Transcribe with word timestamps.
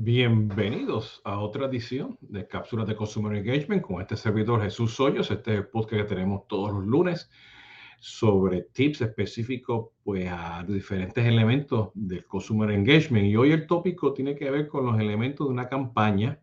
Bienvenidos 0.00 1.20
a 1.24 1.40
otra 1.40 1.66
edición 1.66 2.16
de 2.20 2.46
Cápsulas 2.46 2.86
de 2.86 2.94
Consumer 2.94 3.36
Engagement 3.36 3.82
con 3.82 4.00
este 4.00 4.16
servidor 4.16 4.62
Jesús 4.62 4.94
Soyos. 4.94 5.28
Este 5.32 5.54
es 5.54 5.58
el 5.58 5.66
podcast 5.66 6.02
que 6.02 6.14
tenemos 6.14 6.46
todos 6.46 6.70
los 6.70 6.86
lunes 6.86 7.28
sobre 7.98 8.62
tips 8.62 9.00
específicos 9.00 9.88
pues, 10.04 10.28
a 10.30 10.62
diferentes 10.62 11.26
elementos 11.26 11.90
del 11.94 12.24
Consumer 12.26 12.70
Engagement. 12.70 13.26
Y 13.26 13.34
hoy 13.34 13.50
el 13.50 13.66
tópico 13.66 14.12
tiene 14.12 14.36
que 14.36 14.48
ver 14.52 14.68
con 14.68 14.86
los 14.86 15.00
elementos 15.00 15.48
de 15.48 15.52
una 15.52 15.68
campaña 15.68 16.38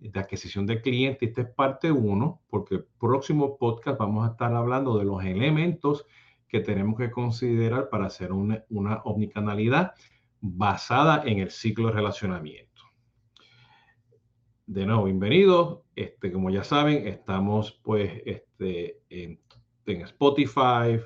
de 0.00 0.18
adquisición 0.18 0.66
de 0.66 0.80
clientes. 0.80 1.28
Esta 1.28 1.42
es 1.42 1.48
parte 1.48 1.92
1, 1.92 2.42
porque 2.50 2.74
el 2.74 2.84
próximo 2.98 3.56
podcast 3.56 4.00
vamos 4.00 4.26
a 4.26 4.32
estar 4.32 4.52
hablando 4.52 4.98
de 4.98 5.04
los 5.04 5.22
elementos 5.24 6.06
que 6.48 6.58
tenemos 6.58 6.98
que 6.98 7.12
considerar 7.12 7.88
para 7.88 8.06
hacer 8.06 8.32
una, 8.32 8.64
una 8.68 8.96
omnicanalidad 9.04 9.92
basada 10.40 11.22
en 11.24 11.38
el 11.38 11.52
ciclo 11.52 11.86
de 11.86 11.92
relacionamiento 11.92 12.69
de 14.70 14.86
nuevo, 14.86 15.02
bienvenidos. 15.02 15.80
Este, 15.96 16.30
como 16.30 16.48
ya 16.48 16.62
saben, 16.62 17.08
estamos 17.08 17.72
pues 17.82 18.22
este, 18.24 19.00
en, 19.10 19.40
Spotify, 19.84 21.00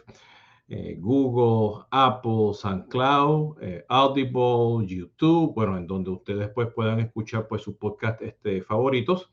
eh, 0.68 0.98
Google, 1.00 1.86
Apple, 1.90 2.52
SoundCloud, 2.52 3.62
eh, 3.62 3.86
Audible, 3.88 4.86
YouTube, 4.86 5.54
bueno, 5.54 5.78
en 5.78 5.86
donde 5.86 6.10
ustedes 6.10 6.50
pues 6.50 6.68
puedan 6.74 7.00
escuchar 7.00 7.48
pues 7.48 7.62
sus 7.62 7.76
podcast 7.76 8.20
este, 8.20 8.60
favoritos. 8.60 9.30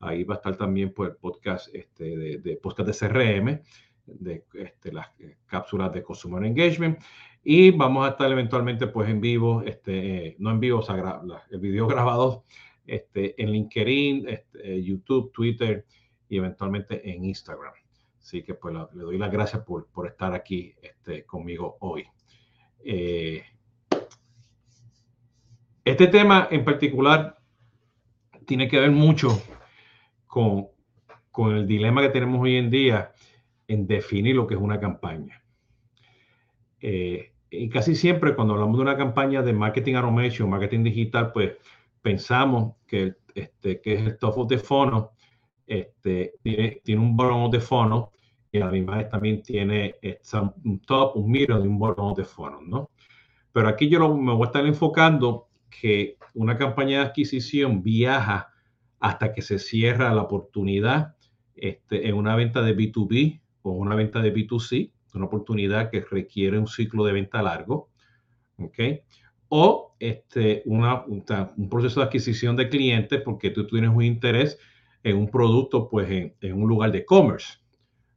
Ahí 0.00 0.24
va 0.24 0.34
a 0.34 0.38
estar 0.38 0.56
también 0.56 0.92
pues 0.92 1.10
el 1.10 1.16
podcast 1.16 1.72
este, 1.72 2.16
de, 2.16 2.38
de 2.38 2.60
de 2.60 2.92
CRM, 2.92 3.62
de 4.06 4.44
este, 4.54 4.90
las 4.90 5.06
eh, 5.20 5.36
cápsulas 5.46 5.92
de 5.92 6.02
Consumer 6.02 6.42
Engagement. 6.42 6.98
Y 7.44 7.70
vamos 7.70 8.08
a 8.08 8.10
estar 8.10 8.32
eventualmente 8.32 8.88
pues 8.88 9.08
en 9.08 9.20
vivo, 9.20 9.62
este, 9.62 10.34
no 10.40 10.50
en 10.50 10.58
vivo, 10.58 10.80
o 10.80 11.40
el 11.52 11.60
video 11.60 11.86
grabado 11.86 12.42
este, 12.88 13.40
en 13.40 13.52
LinkedIn, 13.52 14.28
este, 14.28 14.74
eh, 14.74 14.82
YouTube, 14.82 15.30
Twitter 15.32 15.84
y 16.28 16.38
eventualmente 16.38 17.08
en 17.08 17.24
Instagram. 17.24 17.74
Así 18.20 18.42
que 18.42 18.54
pues 18.54 18.74
le 18.94 19.02
doy 19.02 19.18
las 19.18 19.30
gracias 19.30 19.62
por, 19.62 19.86
por 19.86 20.06
estar 20.06 20.34
aquí 20.34 20.74
este, 20.82 21.24
conmigo 21.24 21.76
hoy. 21.80 22.06
Eh, 22.84 23.42
este 25.84 26.06
tema 26.08 26.48
en 26.50 26.64
particular 26.64 27.38
tiene 28.46 28.68
que 28.68 28.80
ver 28.80 28.90
mucho 28.90 29.42
con, 30.26 30.68
con 31.30 31.56
el 31.56 31.66
dilema 31.66 32.02
que 32.02 32.08
tenemos 32.08 32.40
hoy 32.42 32.56
en 32.56 32.70
día 32.70 33.12
en 33.66 33.86
definir 33.86 34.36
lo 34.36 34.46
que 34.46 34.54
es 34.54 34.60
una 34.60 34.80
campaña. 34.80 35.42
Eh, 36.80 37.32
y 37.50 37.68
casi 37.68 37.94
siempre 37.94 38.34
cuando 38.34 38.54
hablamos 38.54 38.76
de 38.76 38.82
una 38.82 38.96
campaña 38.96 39.42
de 39.42 39.52
marketing 39.52 39.94
automation, 39.94 40.50
marketing 40.50 40.84
digital, 40.84 41.32
pues 41.32 41.52
pensamos 42.02 42.74
que, 42.86 43.14
este, 43.34 43.80
que 43.80 43.94
es 43.94 44.00
el 44.02 44.18
top 44.18 44.38
of 44.38 44.48
the 44.48 44.58
funnel, 44.58 45.04
este, 45.66 46.34
tiene, 46.42 46.80
tiene 46.82 47.00
un 47.00 47.16
bottom 47.16 47.50
the 47.50 47.60
funnel 47.60 48.04
y 48.50 48.58
a 48.58 48.66
la 48.66 48.70
misma 48.70 48.98
vez 48.98 49.08
también 49.08 49.42
tiene 49.42 49.96
este, 50.00 50.38
un 50.64 50.80
top, 50.80 51.16
un 51.16 51.30
middle 51.30 51.60
y 51.60 51.66
un 51.66 51.78
bottom 51.78 52.14
the 52.14 52.24
funnel, 52.24 52.68
¿no? 52.68 52.90
Pero 53.52 53.68
aquí 53.68 53.88
yo 53.88 54.14
me 54.16 54.32
voy 54.32 54.42
a 54.42 54.46
estar 54.46 54.66
enfocando 54.66 55.48
que 55.68 56.16
una 56.34 56.56
campaña 56.56 57.00
de 57.00 57.06
adquisición 57.06 57.82
viaja 57.82 58.52
hasta 59.00 59.32
que 59.32 59.42
se 59.42 59.58
cierra 59.58 60.14
la 60.14 60.22
oportunidad 60.22 61.16
este, 61.54 62.08
en 62.08 62.14
una 62.14 62.36
venta 62.36 62.62
de 62.62 62.76
B2B 62.76 63.40
o 63.62 63.72
una 63.72 63.94
venta 63.94 64.20
de 64.20 64.32
B2C, 64.32 64.92
una 65.14 65.26
oportunidad 65.26 65.90
que 65.90 66.00
requiere 66.00 66.58
un 66.58 66.66
ciclo 66.66 67.04
de 67.04 67.12
venta 67.12 67.42
largo, 67.42 67.90
¿ok? 68.58 68.78
O 69.48 69.94
este, 69.98 70.62
una, 70.66 71.04
un, 71.04 71.24
proceso 71.68 72.00
de 72.00 72.06
adquisición 72.06 72.56
de 72.56 72.68
clientes 72.68 73.20
porque 73.22 73.50
tú, 73.50 73.66
tienes 73.66 73.90
un 73.90 74.02
interés 74.02 74.58
en 75.02 75.16
un 75.16 75.28
producto, 75.28 75.88
pues 75.88 76.08
en, 76.10 76.52
un 76.52 76.68
lugar 76.68 76.92
de 76.92 76.98
e-commerce, 76.98 77.58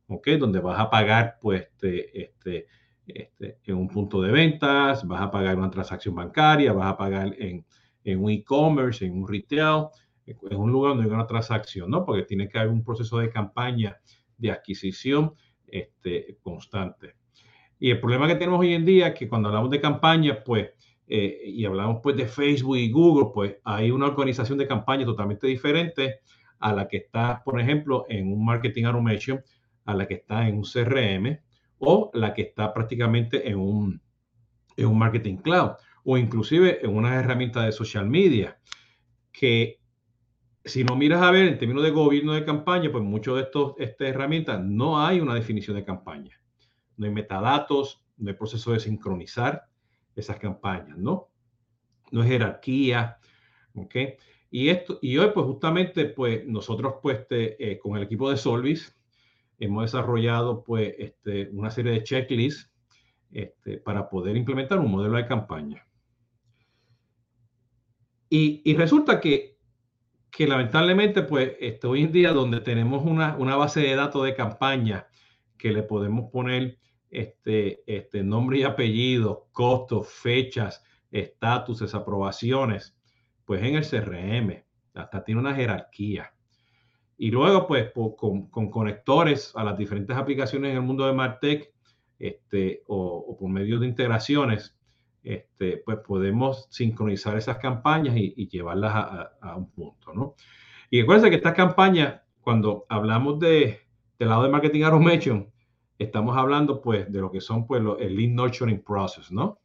¿ok? 0.08 0.30
Donde 0.40 0.60
vas 0.60 0.80
a 0.80 0.90
pagar, 0.90 1.38
pues, 1.42 1.62
este, 1.62 2.22
este, 2.24 2.68
este, 3.08 3.58
en 3.66 3.76
un 3.76 3.88
punto 3.88 4.22
de 4.22 4.32
ventas, 4.32 5.08
vas 5.08 5.22
a 5.22 5.32
pagar 5.32 5.58
una 5.58 5.70
transacción 5.70 6.16
bancaria, 6.16 6.74
vas 6.74 6.92
a 6.92 6.98
pagar 6.98 7.34
en, 7.40 7.66
en 8.04 8.24
un 8.24 8.32
e-commerce, 8.32 9.06
en 9.06 9.14
un 9.14 9.28
retail, 9.28 9.88
en 10.26 10.58
un 10.58 10.72
lugar 10.72 10.94
donde 10.94 11.10
hay 11.10 11.16
una 11.16 11.28
transacción, 11.28 11.90
¿no? 11.90 12.06
Porque 12.06 12.24
tiene 12.24 12.48
que 12.48 12.58
haber 12.58 12.72
un 12.72 12.84
proceso 12.84 13.18
de 13.20 13.30
campaña 13.30 14.00
de 14.38 14.52
adquisición 14.52 15.34
este, 15.68 16.38
constante. 16.42 17.16
Y 17.80 17.90
el 17.90 18.00
problema 18.00 18.28
que 18.28 18.36
tenemos 18.36 18.60
hoy 18.60 18.74
en 18.74 18.86
día 18.86 19.08
es 19.08 19.16
que 19.16 19.28
cuando 19.28 19.50
hablamos 19.50 19.72
de 19.72 19.82
campaña, 19.82 20.44
pues, 20.44 20.72
eh, 21.08 21.42
y 21.46 21.66
hablamos 21.66 22.00
pues 22.02 22.16
de 22.16 22.28
Facebook 22.28 22.78
y 22.78 22.92
Google, 22.92 23.32
pues 23.34 23.58
hay 23.64 23.92
una 23.92 24.08
organización 24.08 24.58
de 24.58 24.68
campaña 24.68 25.06
totalmente 25.06 25.48
diferente 25.48 26.20
a 26.60 26.74
la 26.74 26.88
que 26.88 26.98
está, 26.98 27.42
por 27.44 27.60
ejemplo, 27.60 28.06
en 28.08 28.32
un 28.32 28.46
marketing 28.46 28.86
automation, 28.86 29.42
a 29.86 29.94
la 29.96 30.08
que 30.08 30.16
está 30.16 30.48
en 30.48 30.58
un 30.58 30.64
CRM 30.64 31.40
o 31.80 32.12
la 32.14 32.34
que 32.34 32.44
está 32.44 32.74
prácticamente 32.74 33.50
en 33.50 33.58
un, 33.58 34.02
en 34.78 34.86
un 34.86 34.98
marketing 34.98 35.38
cloud 35.38 35.72
o 36.04 36.18
inclusive 36.18 36.84
en 36.84 36.96
una 36.96 37.16
herramienta 37.16 37.64
de 37.64 37.72
social 37.72 38.08
media 38.08 38.60
que 39.32 39.80
si 40.64 40.84
no 40.84 40.96
miras 40.96 41.22
a 41.24 41.32
ver 41.32 41.48
en 41.48 41.58
términos 41.58 41.84
de 41.84 41.92
gobierno 41.92 42.34
de 42.34 42.46
campaña, 42.46 42.92
pues 42.92 43.04
muchas 43.04 43.36
de 43.36 43.42
estos, 43.42 43.74
estas 43.80 44.10
herramientas 44.10 44.62
no 44.64 45.04
hay 45.04 45.20
una 45.20 45.34
definición 45.34 45.76
de 45.76 45.84
campaña. 45.84 46.40
No 46.98 47.08
hay 47.08 47.12
metadatos, 47.12 48.06
no 48.18 48.30
hay 48.30 48.36
proceso 48.36 48.72
de 48.72 48.80
sincronizar, 48.80 49.64
esas 50.16 50.38
campañas, 50.38 50.98
¿no? 50.98 51.30
No 52.12 52.24
es 52.24 52.30
jerarquía, 52.30 53.18
¿ok? 53.76 53.96
Y, 54.50 54.70
esto, 54.70 55.00
y 55.02 55.18
hoy, 55.18 55.32
pues 55.34 55.46
justamente, 55.46 56.06
pues 56.06 56.46
nosotros, 56.46 56.96
pues, 57.02 57.26
eh, 57.30 57.80
con 57.82 57.96
el 57.98 58.04
equipo 58.04 58.30
de 58.30 58.38
Solvis, 58.38 58.98
hemos 59.60 59.84
desarrollado, 59.84 60.64
pues, 60.64 60.94
este, 60.98 61.50
una 61.54 61.72
serie 61.72 61.94
de 61.94 62.04
checklists 62.04 62.70
este, 63.32 63.78
para 63.78 64.10
poder 64.10 64.36
implementar 64.36 64.80
un 64.80 64.92
modelo 64.92 65.16
de 65.16 65.26
campaña. 65.26 65.88
Y, 68.30 68.62
y 68.66 68.76
resulta 68.76 69.22
que, 69.22 69.58
que 70.30 70.48
lamentablemente, 70.48 71.24
pues, 71.24 71.54
este, 71.60 71.88
hoy 71.88 72.04
en 72.04 72.12
día, 72.12 72.34
donde 72.34 72.60
tenemos 72.60 73.06
una, 73.06 73.38
una 73.38 73.56
base 73.56 73.82
de 73.82 73.96
datos 73.96 74.26
de 74.26 74.36
campaña 74.36 75.08
que 75.58 75.72
le 75.72 75.84
podemos 75.84 76.30
poner 76.32 76.80
este, 77.12 77.84
este 77.86 78.24
nombre 78.24 78.60
y 78.60 78.64
apellido, 78.64 79.50
costos, 79.52 80.08
fechas, 80.08 80.84
estatus, 81.12 81.94
aprobaciones, 81.94 82.98
pues 83.46 83.62
en 83.64 83.76
el 83.76 83.86
CRM, 83.86 84.64
hasta 84.94 85.24
tiene 85.24 85.42
una 85.42 85.54
jerarquía. 85.54 86.34
Y 87.18 87.30
luego, 87.30 87.68
pues, 87.68 87.92
con, 88.18 88.50
conectores 88.50 89.52
a 89.56 89.64
las 89.64 89.78
diferentes 89.78 90.16
aplicaciones 90.16 90.72
en 90.72 90.78
el 90.78 90.84
mundo 90.84 91.06
de 91.06 91.14
Martech, 91.14 91.72
este, 92.18 92.84
o, 92.88 93.38
por 93.38 93.50
medio 93.50 93.80
de 93.80 93.88
integraciones, 93.88 94.78
este, 95.24 95.78
pues 95.86 96.00
podemos 96.00 96.68
sincronizar 96.72 97.38
esas 97.38 97.58
campañas 97.58 98.16
y, 98.16 98.48
llevarlas 98.48 98.94
a, 99.42 99.56
un 99.56 99.70
punto, 99.70 100.14
¿no? 100.14 100.36
Y 100.90 101.02
recuerden 101.02 101.30
que 101.30 101.36
estas 101.36 101.54
campañas, 101.54 102.22
cuando 102.42 102.86
hablamos 102.90 103.40
de, 103.40 103.82
del 104.18 104.30
lado 104.30 104.44
de 104.44 104.50
marketing 104.50 104.84
automation, 104.84 105.52
estamos 106.04 106.36
hablando 106.38 106.82
pues 106.82 107.12
de 107.12 107.20
lo 107.20 107.32
que 107.32 107.42
son 107.42 107.66
pues 107.66 107.82
el 108.00 108.16
lead 108.16 108.30
nurturing 108.32 108.82
process, 108.84 109.32
¿no? 109.32 109.60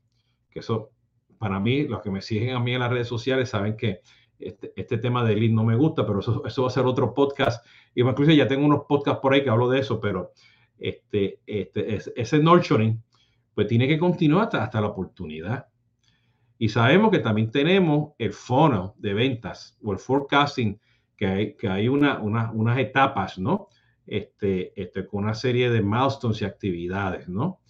Que 0.50 0.60
eso, 0.60 0.90
para 1.38 1.58
mí, 1.58 1.88
los 1.88 2.02
que 2.02 2.10
me 2.10 2.20
siguen 2.20 2.54
a 2.54 2.60
mí 2.60 2.74
en 2.74 2.80
las 2.80 2.90
redes 2.90 3.08
sociales 3.08 3.48
saben 3.48 3.76
que 3.76 4.00
este, 4.38 4.72
este 4.76 4.98
tema 4.98 5.24
de 5.24 5.34
lead 5.34 5.50
no 5.50 5.64
me 5.64 5.76
gusta, 5.76 6.06
pero 6.06 6.20
eso, 6.20 6.44
eso 6.44 6.62
va 6.62 6.68
a 6.68 6.70
ser 6.70 6.84
otro 6.84 7.14
podcast. 7.14 7.66
Y 7.94 8.02
incluso 8.02 8.32
ya 8.32 8.46
tengo 8.46 8.66
unos 8.66 8.84
podcasts 8.86 9.20
por 9.20 9.32
ahí 9.32 9.42
que 9.42 9.50
hablo 9.50 9.68
de 9.70 9.80
eso, 9.80 9.98
pero 10.00 10.32
este, 10.78 11.40
este, 11.46 11.98
ese 12.14 12.38
nurturing 12.38 13.02
pues 13.54 13.66
tiene 13.66 13.88
que 13.88 13.98
continuar 13.98 14.44
hasta, 14.44 14.64
hasta 14.64 14.80
la 14.80 14.88
oportunidad. 14.88 15.66
Y 16.58 16.68
sabemos 16.68 17.10
que 17.10 17.18
también 17.18 17.50
tenemos 17.50 18.12
el 18.18 18.32
funnel 18.32 18.90
de 18.96 19.14
ventas 19.14 19.78
o 19.82 19.92
el 19.92 19.98
forecasting, 19.98 20.78
que 21.16 21.26
hay, 21.26 21.56
que 21.56 21.68
hay 21.68 21.88
una, 21.88 22.20
unas 22.20 22.78
etapas, 22.78 23.38
¿no? 23.38 23.68
Este, 24.06 24.80
este, 24.80 25.06
con 25.06 25.24
una 25.24 25.34
serie 25.34 25.70
de 25.70 25.82
milestones 25.82 26.40
y 26.42 26.44
actividades, 26.44 27.28
¿no? 27.28 27.60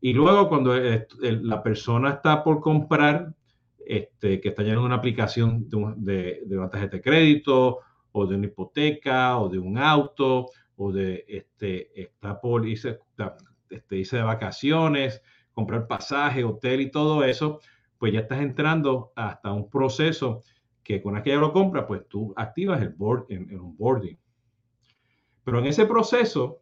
Y 0.00 0.12
luego 0.12 0.48
cuando 0.48 0.74
la 1.20 1.62
persona 1.62 2.10
está 2.10 2.42
por 2.42 2.60
comprar, 2.60 3.34
este, 3.86 4.40
que 4.40 4.48
está 4.48 4.62
llenando 4.62 4.84
una 4.84 4.96
aplicación 4.96 5.68
de, 5.68 6.42
de, 6.44 6.58
una 6.58 6.70
tarjeta 6.70 6.96
de 6.96 7.02
crédito 7.02 7.78
o 8.12 8.26
de 8.26 8.36
una 8.36 8.46
hipoteca 8.46 9.38
o 9.38 9.48
de 9.48 9.58
un 9.58 9.78
auto 9.78 10.46
o 10.76 10.92
de, 10.92 11.24
este, 11.28 12.00
está 12.00 12.40
por 12.40 12.66
irse, 12.66 12.98
este, 13.70 13.96
irse 13.96 14.16
de 14.16 14.22
vacaciones, 14.22 15.22
comprar 15.52 15.86
pasaje, 15.86 16.44
hotel 16.44 16.80
y 16.80 16.90
todo 16.90 17.24
eso, 17.24 17.60
pues 17.98 18.12
ya 18.12 18.20
estás 18.20 18.40
entrando 18.40 19.12
hasta 19.14 19.52
un 19.52 19.70
proceso 19.70 20.42
que 20.82 21.00
con 21.00 21.16
aquella 21.16 21.36
lo 21.36 21.52
compra, 21.52 21.86
pues 21.86 22.08
tú 22.08 22.32
activas 22.36 22.82
el 22.82 22.90
board 22.90 23.26
en, 23.28 23.50
en 23.50 23.60
un 23.60 23.76
boarding. 23.76 24.18
Pero 25.44 25.58
en 25.58 25.66
ese 25.66 25.86
proceso, 25.86 26.60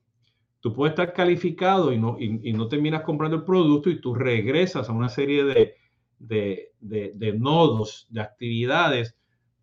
tú 0.61 0.73
puedes 0.73 0.93
estar 0.93 1.13
calificado 1.13 1.93
y 1.93 1.99
no, 1.99 2.69
terminas 2.69 3.03
comprando 3.03 3.39
el 3.39 3.45
producto 3.45 3.91
y 3.91 4.01
tú 4.01 4.15
regresas 4.15 4.89
a 4.89 4.93
una 4.93 5.09
serie 5.09 5.45
de, 6.19 7.37
nodos, 7.39 8.07
de 8.11 8.21
actividades 8.21 9.17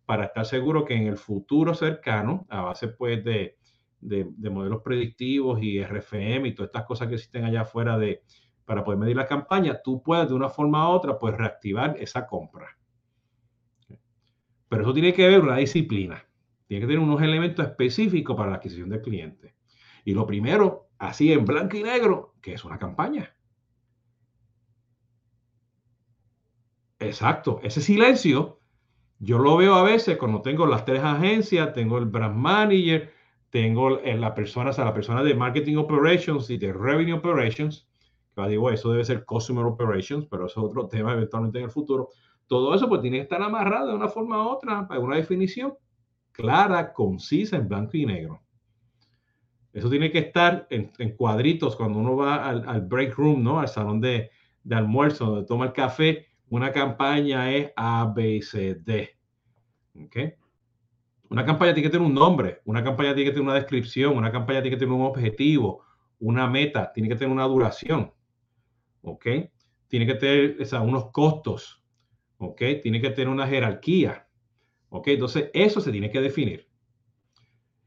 para 0.06 0.26
estar 0.26 0.46
seguro 0.46 0.84
que 0.84 0.94
en 0.94 1.06
el 1.06 1.16
futuro 1.16 1.74
cercano, 1.74 2.46
a 2.48 2.62
base 2.62 2.88
pues 2.88 3.22
de, 3.24 3.56
de, 4.00 4.50
modelos 4.50 4.82
predictivos 4.82 5.62
y 5.62 5.82
RFM 5.82 6.48
y 6.48 6.54
todas 6.54 6.68
estas 6.68 6.84
cosas 6.84 7.08
que 7.08 7.14
existen 7.14 7.44
allá 7.44 7.62
afuera 7.62 7.98
de, 7.98 8.22
para 8.64 8.84
poder 8.84 8.98
medir 8.98 9.16
la 9.16 9.26
campaña, 9.26 9.80
tú 9.82 10.02
puedes 10.02 10.28
de 10.28 10.34
una 10.34 10.48
forma 10.48 10.88
u 10.88 10.92
otra 10.92 11.18
pues 11.18 11.36
reactivar 11.36 11.96
esa 11.98 12.26
compra. 12.26 12.76
Pero 14.68 14.82
eso 14.82 14.92
tiene 14.92 15.14
que 15.14 15.26
ver 15.26 15.40
una 15.40 15.56
disciplina. 15.56 16.27
Tiene 16.68 16.82
que 16.82 16.86
tener 16.86 17.00
unos 17.00 17.20
elementos 17.20 17.66
específicos 17.66 18.36
para 18.36 18.50
la 18.50 18.56
adquisición 18.56 18.90
del 18.90 19.02
cliente. 19.02 19.56
Y 20.04 20.12
lo 20.12 20.26
primero, 20.26 20.90
así 20.98 21.32
en 21.32 21.44
blanco 21.44 21.76
y 21.76 21.82
negro, 21.82 22.34
que 22.40 22.54
es 22.54 22.64
una 22.64 22.78
campaña. 22.78 23.34
Exacto, 27.00 27.60
ese 27.62 27.80
silencio 27.80 28.58
yo 29.20 29.38
lo 29.38 29.56
veo 29.56 29.74
a 29.74 29.82
veces 29.82 30.16
cuando 30.16 30.42
tengo 30.42 30.66
las 30.66 30.84
tres 30.84 31.02
agencias, 31.02 31.72
tengo 31.72 31.98
el 31.98 32.04
brand 32.04 32.36
manager, 32.36 33.12
tengo 33.50 33.90
la 33.90 34.34
persona, 34.34 34.70
o 34.70 34.72
sea, 34.72 34.84
la 34.84 35.22
de 35.24 35.34
marketing 35.34 35.76
operations 35.76 36.48
y 36.50 36.58
de 36.58 36.72
revenue 36.72 37.14
operations, 37.14 37.88
que 38.36 38.48
digo, 38.48 38.70
eso 38.70 38.92
debe 38.92 39.04
ser 39.04 39.24
customer 39.24 39.64
operations, 39.64 40.26
pero 40.30 40.46
eso 40.46 40.60
es 40.60 40.66
otro 40.66 40.86
tema 40.88 41.14
eventualmente 41.14 41.58
en 41.58 41.64
el 41.64 41.70
futuro. 41.70 42.10
Todo 42.46 42.74
eso 42.74 42.88
pues 42.88 43.00
tiene 43.00 43.16
que 43.16 43.22
estar 43.24 43.42
amarrado 43.42 43.88
de 43.88 43.96
una 43.96 44.08
forma 44.08 44.44
u 44.44 44.50
otra 44.50 44.86
para 44.86 45.00
una 45.00 45.16
definición 45.16 45.74
clara, 46.38 46.92
concisa, 46.92 47.56
en 47.56 47.68
blanco 47.68 47.96
y 47.96 48.06
negro. 48.06 48.40
Eso 49.72 49.90
tiene 49.90 50.10
que 50.10 50.20
estar 50.20 50.66
en, 50.70 50.92
cuadritos 51.16 51.76
cuando 51.76 51.98
uno 51.98 52.16
va 52.16 52.48
al, 52.48 52.80
break 52.82 53.14
room, 53.16 53.42
¿no? 53.42 53.58
Al 53.60 53.68
salón 53.68 54.00
de, 54.00 54.30
almuerzo, 54.70 55.26
donde 55.26 55.46
toma 55.46 55.66
el 55.66 55.72
café. 55.72 56.26
Una 56.48 56.72
campaña 56.72 57.52
es 57.52 57.72
A, 57.76 58.10
B, 58.14 58.40
C, 58.40 58.76
D. 58.76 59.16
Una 61.28 61.44
campaña 61.44 61.74
tiene 61.74 61.88
que 61.88 61.92
tener 61.92 62.06
un 62.06 62.14
nombre, 62.14 62.62
una 62.64 62.82
campaña 62.82 63.14
tiene 63.14 63.30
que 63.30 63.34
tener 63.34 63.48
una 63.48 63.58
descripción, 63.58 64.16
una 64.16 64.30
campaña 64.30 64.62
tiene 64.62 64.76
que 64.76 64.80
tener 64.80 64.94
un 64.94 65.06
objetivo, 65.06 65.84
una 66.20 66.46
meta, 66.46 66.92
tiene 66.92 67.08
que 67.08 67.16
tener 67.16 67.32
una 67.32 67.44
duración. 67.44 68.12
¿Ok? 69.02 69.26
Tiene 69.88 70.06
que 70.06 70.14
tener 70.14 70.56
unos 70.82 71.10
costos. 71.10 71.82
¿Ok? 72.38 72.62
Tiene 72.80 73.00
que 73.00 73.10
tener 73.10 73.28
una 73.28 73.46
jerarquía. 73.46 74.27
¿Ok? 74.90 75.08
Entonces, 75.08 75.50
eso 75.52 75.80
se 75.80 75.92
tiene 75.92 76.10
que 76.10 76.20
definir. 76.20 76.66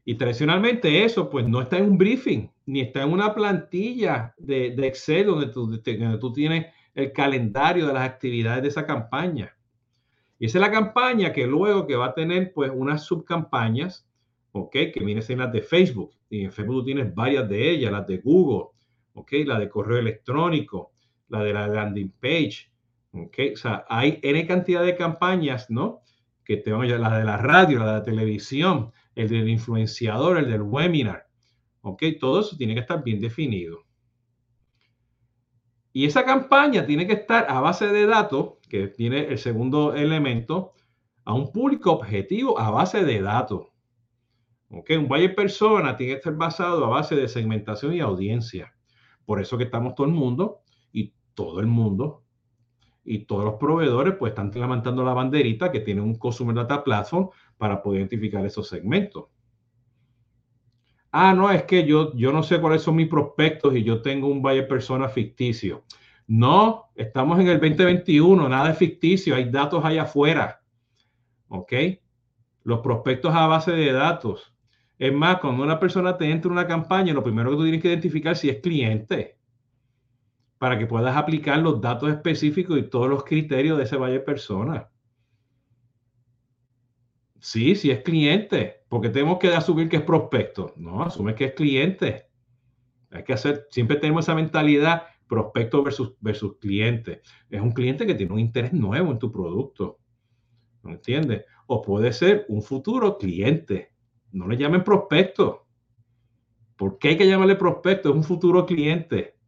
Y 0.04 0.16
tradicionalmente 0.16 1.04
eso, 1.04 1.30
pues, 1.30 1.46
no 1.46 1.60
está 1.62 1.78
en 1.78 1.84
un 1.84 1.98
briefing, 1.98 2.48
ni 2.66 2.80
está 2.80 3.02
en 3.02 3.12
una 3.12 3.34
plantilla 3.34 4.34
de, 4.38 4.68
Excel 4.86 5.26
donde 5.26 5.46
donde 5.46 6.18
tú 6.18 6.32
tienes 6.32 6.66
el 6.94 7.12
calendario 7.12 7.86
de 7.86 7.92
las 7.92 8.08
actividades 8.08 8.62
de 8.62 8.68
esa 8.68 8.86
campaña. 8.86 9.56
Y 10.38 10.46
esa 10.46 10.58
es 10.58 10.62
la 10.62 10.72
campaña 10.72 11.32
que 11.32 11.46
luego 11.46 11.86
que 11.86 11.94
va 11.94 12.06
a 12.06 12.14
tener 12.14 12.52
pues 12.52 12.70
unas 12.74 13.04
subcampañas, 13.04 14.08
¿ok? 14.50 14.72
Que 14.72 15.00
vienen 15.04 15.24
en 15.28 15.38
las 15.38 15.52
de 15.52 15.62
Facebook. 15.62 16.10
Y 16.28 16.44
en 16.44 16.52
Facebook 16.52 16.80
tú 16.80 16.84
tienes 16.86 17.14
varias 17.14 17.48
de 17.48 17.70
ellas, 17.70 17.92
las 17.92 18.06
de 18.06 18.18
Google, 18.18 18.70
¿ok? 19.14 19.32
La 19.46 19.58
de 19.58 19.68
correo 19.68 19.98
electrónico, 19.98 20.92
la 21.28 21.44
de 21.44 21.52
la 21.52 21.68
landing 21.68 22.12
page, 22.20 22.70
¿ok? 23.12 23.38
O 23.52 23.56
sea, 23.56 23.84
hay 23.88 24.18
N 24.22 24.46
cantidad 24.46 24.84
de 24.84 24.96
campañas, 24.96 25.70
¿no? 25.70 26.00
Que 26.60 26.98
la 26.98 27.18
de 27.18 27.24
la 27.24 27.36
radio, 27.38 27.78
la 27.78 27.86
de 27.86 27.92
la 27.92 28.02
televisión, 28.02 28.92
el 29.14 29.28
del 29.28 29.48
influenciador, 29.48 30.38
el 30.38 30.50
del 30.50 30.62
webinar, 30.62 31.26
¿ok? 31.80 32.02
Todo 32.20 32.40
eso 32.40 32.56
tiene 32.56 32.74
que 32.74 32.80
estar 32.80 33.02
bien 33.02 33.20
definido. 33.20 33.84
Y 35.92 36.06
esa 36.06 36.24
campaña 36.24 36.84
tiene 36.86 37.06
que 37.06 37.14
estar 37.14 37.46
a 37.48 37.60
base 37.60 37.86
de 37.88 38.06
datos, 38.06 38.54
que 38.68 38.88
tiene 38.88 39.28
el 39.28 39.38
segundo 39.38 39.94
elemento, 39.94 40.72
a 41.24 41.34
un 41.34 41.52
público 41.52 41.92
objetivo 41.92 42.58
a 42.58 42.70
base 42.70 43.04
de 43.04 43.20
datos. 43.20 43.68
¿Okay? 44.70 44.96
Un 44.96 45.08
buyer 45.08 45.34
persona 45.34 45.96
tiene 45.96 46.14
que 46.14 46.18
estar 46.18 46.34
basado 46.34 46.84
a 46.84 46.88
base 46.88 47.14
de 47.14 47.28
segmentación 47.28 47.94
y 47.94 48.00
audiencia. 48.00 48.74
Por 49.24 49.40
eso 49.40 49.58
que 49.58 49.64
estamos 49.64 49.94
todo 49.94 50.06
el 50.06 50.12
mundo 50.12 50.60
y 50.92 51.14
todo 51.34 51.60
el 51.60 51.66
mundo 51.66 52.21
y 53.04 53.20
todos 53.20 53.44
los 53.44 53.54
proveedores 53.54 54.14
pues 54.14 54.30
están 54.30 54.50
levantando 54.54 55.04
la 55.04 55.14
banderita 55.14 55.72
que 55.72 55.80
tiene 55.80 56.00
un 56.00 56.14
Consumer 56.14 56.54
Data 56.54 56.84
Platform 56.84 57.30
para 57.56 57.82
poder 57.82 58.00
identificar 58.00 58.44
esos 58.46 58.68
segmentos. 58.68 59.26
Ah, 61.10 61.34
no, 61.34 61.50
es 61.50 61.64
que 61.64 61.84
yo, 61.84 62.14
yo 62.14 62.32
no 62.32 62.42
sé 62.42 62.60
cuáles 62.60 62.82
son 62.82 62.96
mis 62.96 63.08
prospectos 63.08 63.76
y 63.76 63.82
yo 63.82 64.00
tengo 64.00 64.28
un 64.28 64.40
buyer 64.40 64.66
persona 64.66 65.08
ficticio. 65.08 65.84
No, 66.26 66.90
estamos 66.94 67.38
en 67.38 67.48
el 67.48 67.60
2021, 67.60 68.48
nada 68.48 68.70
es 68.70 68.78
ficticio, 68.78 69.34
hay 69.34 69.50
datos 69.50 69.84
allá 69.84 70.02
afuera. 70.04 70.62
¿Ok? 71.48 71.72
Los 72.62 72.80
prospectos 72.80 73.34
a 73.34 73.46
base 73.46 73.72
de 73.72 73.92
datos. 73.92 74.54
Es 74.98 75.12
más, 75.12 75.38
cuando 75.40 75.64
una 75.64 75.78
persona 75.78 76.16
te 76.16 76.30
entra 76.30 76.48
en 76.48 76.52
una 76.52 76.66
campaña, 76.66 77.12
lo 77.12 77.22
primero 77.22 77.50
que 77.50 77.56
tú 77.56 77.62
tienes 77.64 77.82
que 77.82 77.88
identificar 77.88 78.36
si 78.36 78.48
es 78.48 78.60
cliente 78.60 79.41
para 80.62 80.78
que 80.78 80.86
puedas 80.86 81.16
aplicar 81.16 81.58
los 81.58 81.80
datos 81.80 82.08
específicos 82.08 82.78
y 82.78 82.84
todos 82.84 83.08
los 83.08 83.24
criterios 83.24 83.76
de 83.76 83.82
ese 83.82 83.96
buyer 83.96 84.24
persona. 84.24 84.88
Sí, 87.40 87.74
si 87.74 87.90
es 87.90 88.04
cliente, 88.04 88.84
porque 88.88 89.08
tenemos 89.08 89.40
que 89.40 89.48
asumir 89.48 89.88
que 89.88 89.96
es 89.96 90.02
prospecto. 90.02 90.72
No, 90.76 91.02
asume 91.02 91.34
que 91.34 91.46
es 91.46 91.54
cliente. 91.54 92.28
Hay 93.10 93.24
que 93.24 93.32
hacer, 93.32 93.66
siempre 93.72 93.96
tenemos 93.96 94.24
esa 94.24 94.36
mentalidad 94.36 95.02
prospecto 95.26 95.82
versus, 95.82 96.14
versus 96.20 96.56
cliente. 96.60 97.22
Es 97.50 97.60
un 97.60 97.72
cliente 97.72 98.06
que 98.06 98.14
tiene 98.14 98.32
un 98.32 98.38
interés 98.38 98.72
nuevo 98.72 99.10
en 99.10 99.18
tu 99.18 99.32
producto. 99.32 99.98
¿No 100.84 100.92
entiendes? 100.92 101.44
O 101.66 101.82
puede 101.82 102.12
ser 102.12 102.46
un 102.48 102.62
futuro 102.62 103.18
cliente. 103.18 103.90
No 104.30 104.46
le 104.46 104.56
llamen 104.56 104.84
prospecto. 104.84 105.66
¿Por 106.76 107.00
qué 107.00 107.08
hay 107.08 107.16
que 107.16 107.26
llamarle 107.26 107.56
prospecto? 107.56 108.10
Es 108.10 108.14
un 108.14 108.22
futuro 108.22 108.64
cliente. 108.64 109.41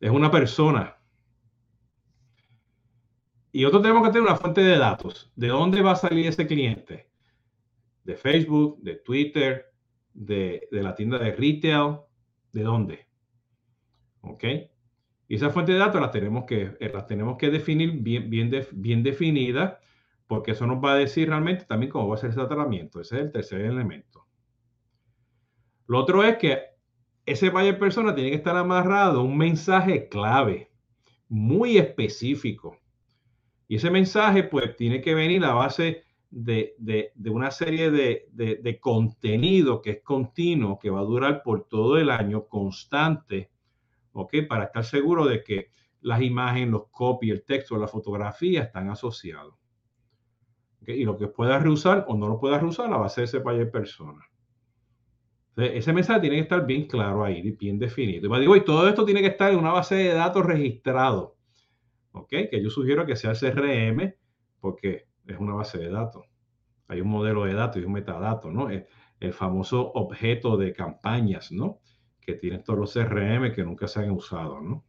Es 0.00 0.10
una 0.10 0.30
persona. 0.30 0.96
Y 3.52 3.64
otro 3.64 3.80
tenemos 3.80 4.02
que 4.02 4.12
tener 4.12 4.28
una 4.28 4.36
fuente 4.36 4.62
de 4.62 4.76
datos. 4.76 5.30
¿De 5.36 5.48
dónde 5.48 5.80
va 5.80 5.92
a 5.92 5.96
salir 5.96 6.26
ese 6.26 6.46
cliente? 6.46 7.08
¿De 8.02 8.16
Facebook? 8.16 8.80
¿De 8.82 8.96
Twitter? 8.96 9.72
¿De, 10.12 10.66
la 10.72 10.94
tienda 10.94 11.18
de 11.18 11.30
retail? 11.30 11.98
¿De 12.52 12.62
dónde? 12.62 13.06
¿Ok? 14.22 14.44
Y 15.28 15.36
esa 15.36 15.50
fuente 15.50 15.72
de 15.72 15.78
datos 15.78 16.00
la 16.00 16.10
tenemos 16.10 16.44
que, 16.46 16.76
eh, 16.80 16.90
las 16.92 17.06
tenemos 17.06 17.36
que 17.36 17.50
definir 17.50 17.92
bien, 17.92 18.28
bien, 18.28 18.50
bien 18.72 19.02
definida, 19.02 19.80
porque 20.26 20.50
eso 20.50 20.66
nos 20.66 20.82
va 20.84 20.94
a 20.94 20.96
decir 20.96 21.28
realmente 21.28 21.64
también 21.64 21.92
cómo 21.92 22.08
va 22.08 22.16
a 22.16 22.18
ser 22.18 22.30
ese 22.30 22.40
tratamiento. 22.40 23.00
Ese 23.00 23.16
es 23.16 23.22
el 23.22 23.32
tercer 23.32 23.60
elemento. 23.60 24.26
Lo 25.86 25.98
otro 26.00 26.24
es 26.24 26.38
que 26.38 26.73
ese 27.26 27.50
buyer 27.50 27.78
persona 27.78 28.14
tiene 28.14 28.30
que 28.30 28.36
estar 28.36 28.56
amarrado 28.56 29.20
a 29.20 29.22
un 29.22 29.36
mensaje 29.36 30.08
clave, 30.08 30.70
muy 31.28 31.78
específico. 31.78 32.78
Y 33.66 33.76
ese 33.76 33.90
mensaje, 33.90 34.44
pues, 34.44 34.76
tiene 34.76 35.00
que 35.00 35.14
venir 35.14 35.44
a 35.44 35.54
base 35.54 36.04
de, 36.30 36.74
una 37.26 37.50
serie 37.50 37.90
de, 37.90 38.28
de, 38.32 38.80
contenido 38.80 39.80
que 39.80 39.90
es 39.90 40.02
continuo, 40.02 40.78
que 40.78 40.90
va 40.90 41.00
a 41.00 41.04
durar 41.04 41.42
por 41.42 41.66
todo 41.66 41.96
el 41.96 42.10
año, 42.10 42.46
constante, 42.46 43.50
¿ok? 44.12 44.34
Para 44.48 44.64
estar 44.64 44.84
seguro 44.84 45.26
de 45.26 45.42
que 45.42 45.70
las 46.02 46.20
imágenes, 46.20 46.70
los 46.70 46.88
copies, 46.90 47.32
el 47.32 47.44
texto, 47.44 47.78
la 47.78 47.88
fotografía 47.88 48.62
están 48.62 48.90
asociados. 48.90 49.54
Y 50.86 51.04
lo 51.04 51.16
que 51.16 51.28
puedas 51.28 51.62
reusar 51.62 52.04
o 52.08 52.16
no 52.16 52.28
lo 52.28 52.38
puedas 52.38 52.60
reusar, 52.60 52.90
la 52.90 52.96
a 52.96 53.06
hacer 53.06 53.24
ese 53.24 53.38
buyer 53.38 53.70
persona. 53.70 54.20
Ese 55.56 55.92
mensaje 55.92 56.20
tiene 56.20 56.36
que 56.36 56.42
estar 56.42 56.66
bien 56.66 56.86
claro 56.86 57.24
ahí, 57.24 57.52
bien 57.52 57.78
definido. 57.78 58.36
Y 58.36 58.40
digo, 58.40 58.56
y 58.56 58.64
todo 58.64 58.88
esto 58.88 59.04
tiene 59.04 59.20
que 59.20 59.28
estar 59.28 59.52
en 59.52 59.58
una 59.58 59.72
base 59.72 59.94
de 59.94 60.14
datos 60.14 60.44
registrado. 60.44 61.36
¿ok? 62.12 62.28
Que 62.50 62.62
yo 62.62 62.70
sugiero 62.70 63.06
que 63.06 63.16
sea 63.16 63.32
el 63.32 63.38
CRM 63.38 64.14
porque 64.60 65.06
es 65.26 65.38
una 65.38 65.54
base 65.54 65.78
de 65.78 65.90
datos. 65.90 66.24
Hay 66.88 67.00
un 67.00 67.08
modelo 67.08 67.44
de 67.44 67.54
datos 67.54 67.82
y 67.82 67.84
un 67.84 67.92
metadato, 67.92 68.50
¿no? 68.50 68.70
El, 68.70 68.86
el 69.20 69.32
famoso 69.32 69.92
objeto 69.92 70.56
de 70.56 70.72
campañas, 70.72 71.50
¿no? 71.52 71.80
Que 72.20 72.34
tienen 72.34 72.62
todos 72.62 72.78
los 72.78 72.92
CRM 72.92 73.52
que 73.52 73.64
nunca 73.64 73.88
se 73.88 74.00
han 74.00 74.10
usado, 74.10 74.60
¿no? 74.60 74.84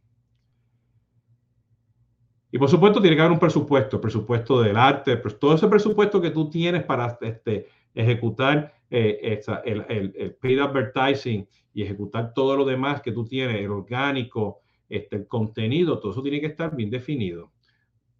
Y 2.50 2.58
por 2.58 2.70
supuesto 2.70 3.00
tiene 3.00 3.16
que 3.16 3.22
haber 3.22 3.32
un 3.32 3.38
presupuesto, 3.38 4.00
presupuesto 4.00 4.62
del 4.62 4.76
arte, 4.76 5.16
todo 5.16 5.54
ese 5.54 5.68
presupuesto 5.68 6.20
que 6.20 6.30
tú 6.30 6.48
tienes 6.48 6.84
para 6.84 7.18
este, 7.20 7.66
ejecutar 7.96 8.74
eh, 8.90 9.40
el, 9.64 9.84
el, 9.88 10.12
el, 10.16 10.34
paid 10.34 10.60
advertising 10.60 11.48
y 11.72 11.82
ejecutar 11.82 12.32
todo 12.34 12.56
lo 12.56 12.64
demás 12.64 13.00
que 13.00 13.10
tú 13.10 13.24
tienes, 13.24 13.56
el 13.56 13.70
orgánico, 13.70 14.60
este, 14.88 15.16
el 15.16 15.26
contenido, 15.26 15.98
todo 15.98 16.12
eso 16.12 16.22
tiene 16.22 16.40
que 16.40 16.46
estar 16.46 16.76
bien 16.76 16.90
definido. 16.90 17.52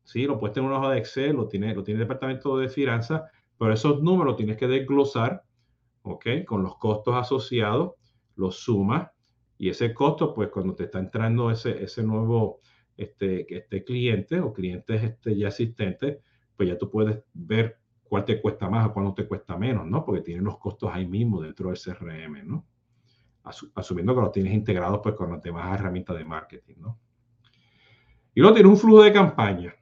Sí, 0.02 0.24
lo 0.24 0.38
puedes 0.38 0.54
tener 0.54 0.66
en 0.68 0.76
una 0.76 0.80
hoja 0.80 0.94
de 0.94 0.98
Excel, 0.98 1.36
lo 1.36 1.46
tiene, 1.46 1.74
lo 1.74 1.84
tiene 1.84 2.00
el 2.00 2.06
departamento 2.06 2.56
de 2.58 2.68
finanzas, 2.68 3.22
pero 3.58 3.72
esos 3.72 4.02
números 4.02 4.36
tienes 4.36 4.56
que 4.56 4.66
desglosar, 4.66 5.42
¿ok? 6.02 6.26
Con 6.46 6.62
los 6.62 6.76
costos 6.78 7.14
asociados, 7.14 7.92
los 8.34 8.56
sumas, 8.56 9.10
y 9.58 9.68
ese 9.68 9.92
costo, 9.94 10.34
pues 10.34 10.48
cuando 10.48 10.74
te 10.74 10.84
está 10.84 10.98
entrando 10.98 11.50
ese, 11.50 11.82
ese 11.82 12.02
nuevo 12.02 12.60
este, 12.96 13.54
este 13.54 13.84
cliente 13.84 14.40
o 14.40 14.52
clientes 14.52 15.02
este, 15.02 15.36
ya 15.36 15.48
existentes, 15.48 16.18
pues 16.56 16.68
ya 16.68 16.78
tú 16.78 16.90
puedes 16.90 17.22
ver 17.34 17.78
cuál 18.08 18.24
te 18.24 18.40
cuesta 18.40 18.68
más 18.68 18.86
o 18.86 18.92
cuál 18.92 19.06
no 19.06 19.14
te 19.14 19.26
cuesta 19.26 19.56
menos, 19.56 19.86
¿no? 19.86 20.04
Porque 20.04 20.22
tienen 20.22 20.44
los 20.44 20.58
costos 20.58 20.90
ahí 20.92 21.06
mismo 21.06 21.40
dentro 21.40 21.70
del 21.70 21.78
CRM, 21.78 22.46
¿no? 22.46 22.66
asumiendo 23.74 24.12
que 24.12 24.20
los 24.20 24.32
tienes 24.32 24.52
integrados 24.52 25.00
pues 25.02 25.14
con 25.14 25.30
las 25.30 25.40
demás 25.40 25.72
herramientas 25.72 26.16
de 26.16 26.24
marketing, 26.24 26.74
¿no? 26.78 26.98
Y 28.34 28.40
luego 28.40 28.54
tiene 28.54 28.68
un 28.68 28.76
flujo 28.76 29.02
de 29.02 29.12
campaña. 29.12 29.74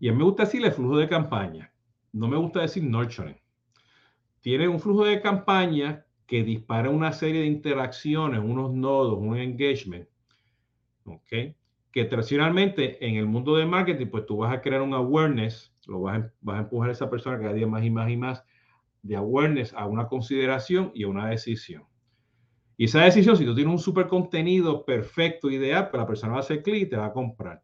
Y 0.00 0.08
a 0.08 0.12
mí 0.12 0.18
me 0.18 0.24
gusta 0.24 0.44
decirle 0.44 0.72
flujo 0.72 0.96
de 0.96 1.08
campaña. 1.08 1.72
No 2.12 2.26
me 2.26 2.36
gusta 2.36 2.60
decir 2.60 2.82
nurturing. 2.82 3.36
Tiene 4.40 4.68
un 4.68 4.80
flujo 4.80 5.04
de 5.04 5.20
campaña 5.20 6.04
que 6.26 6.42
dispara 6.42 6.90
una 6.90 7.12
serie 7.12 7.42
de 7.42 7.46
interacciones, 7.46 8.40
unos 8.40 8.72
nodos, 8.72 9.18
un 9.18 9.36
engagement, 9.36 10.08
¿ok? 11.04 11.54
Que 11.92 12.04
tradicionalmente 12.04 13.06
en 13.06 13.16
el 13.16 13.26
mundo 13.26 13.56
de 13.56 13.66
marketing, 13.66 14.06
pues 14.06 14.26
tú 14.26 14.38
vas 14.38 14.52
a 14.52 14.60
crear 14.60 14.82
un 14.82 14.94
awareness, 14.94 15.73
lo 15.86 16.00
vas 16.00 16.22
a, 16.22 16.32
vas 16.40 16.56
a 16.56 16.60
empujar 16.60 16.90
a 16.90 16.92
esa 16.92 17.10
persona 17.10 17.38
cada 17.38 17.52
día 17.52 17.66
más 17.66 17.84
y 17.84 17.90
más 17.90 18.10
y 18.10 18.16
más 18.16 18.44
de 19.02 19.16
awareness 19.16 19.74
a 19.74 19.86
una 19.86 20.08
consideración 20.08 20.90
y 20.94 21.04
a 21.04 21.08
una 21.08 21.28
decisión. 21.28 21.84
Y 22.76 22.86
esa 22.86 23.02
decisión, 23.02 23.36
si 23.36 23.44
tú 23.44 23.54
tienes 23.54 23.72
un 23.72 23.78
super 23.78 24.08
contenido 24.08 24.84
perfecto, 24.84 25.50
ideal, 25.50 25.90
pues 25.90 26.00
la 26.00 26.06
persona 26.06 26.32
va 26.32 26.38
a 26.38 26.42
hacer 26.42 26.62
clic 26.62 26.82
y 26.82 26.86
te 26.86 26.96
va 26.96 27.06
a 27.06 27.12
comprar. 27.12 27.62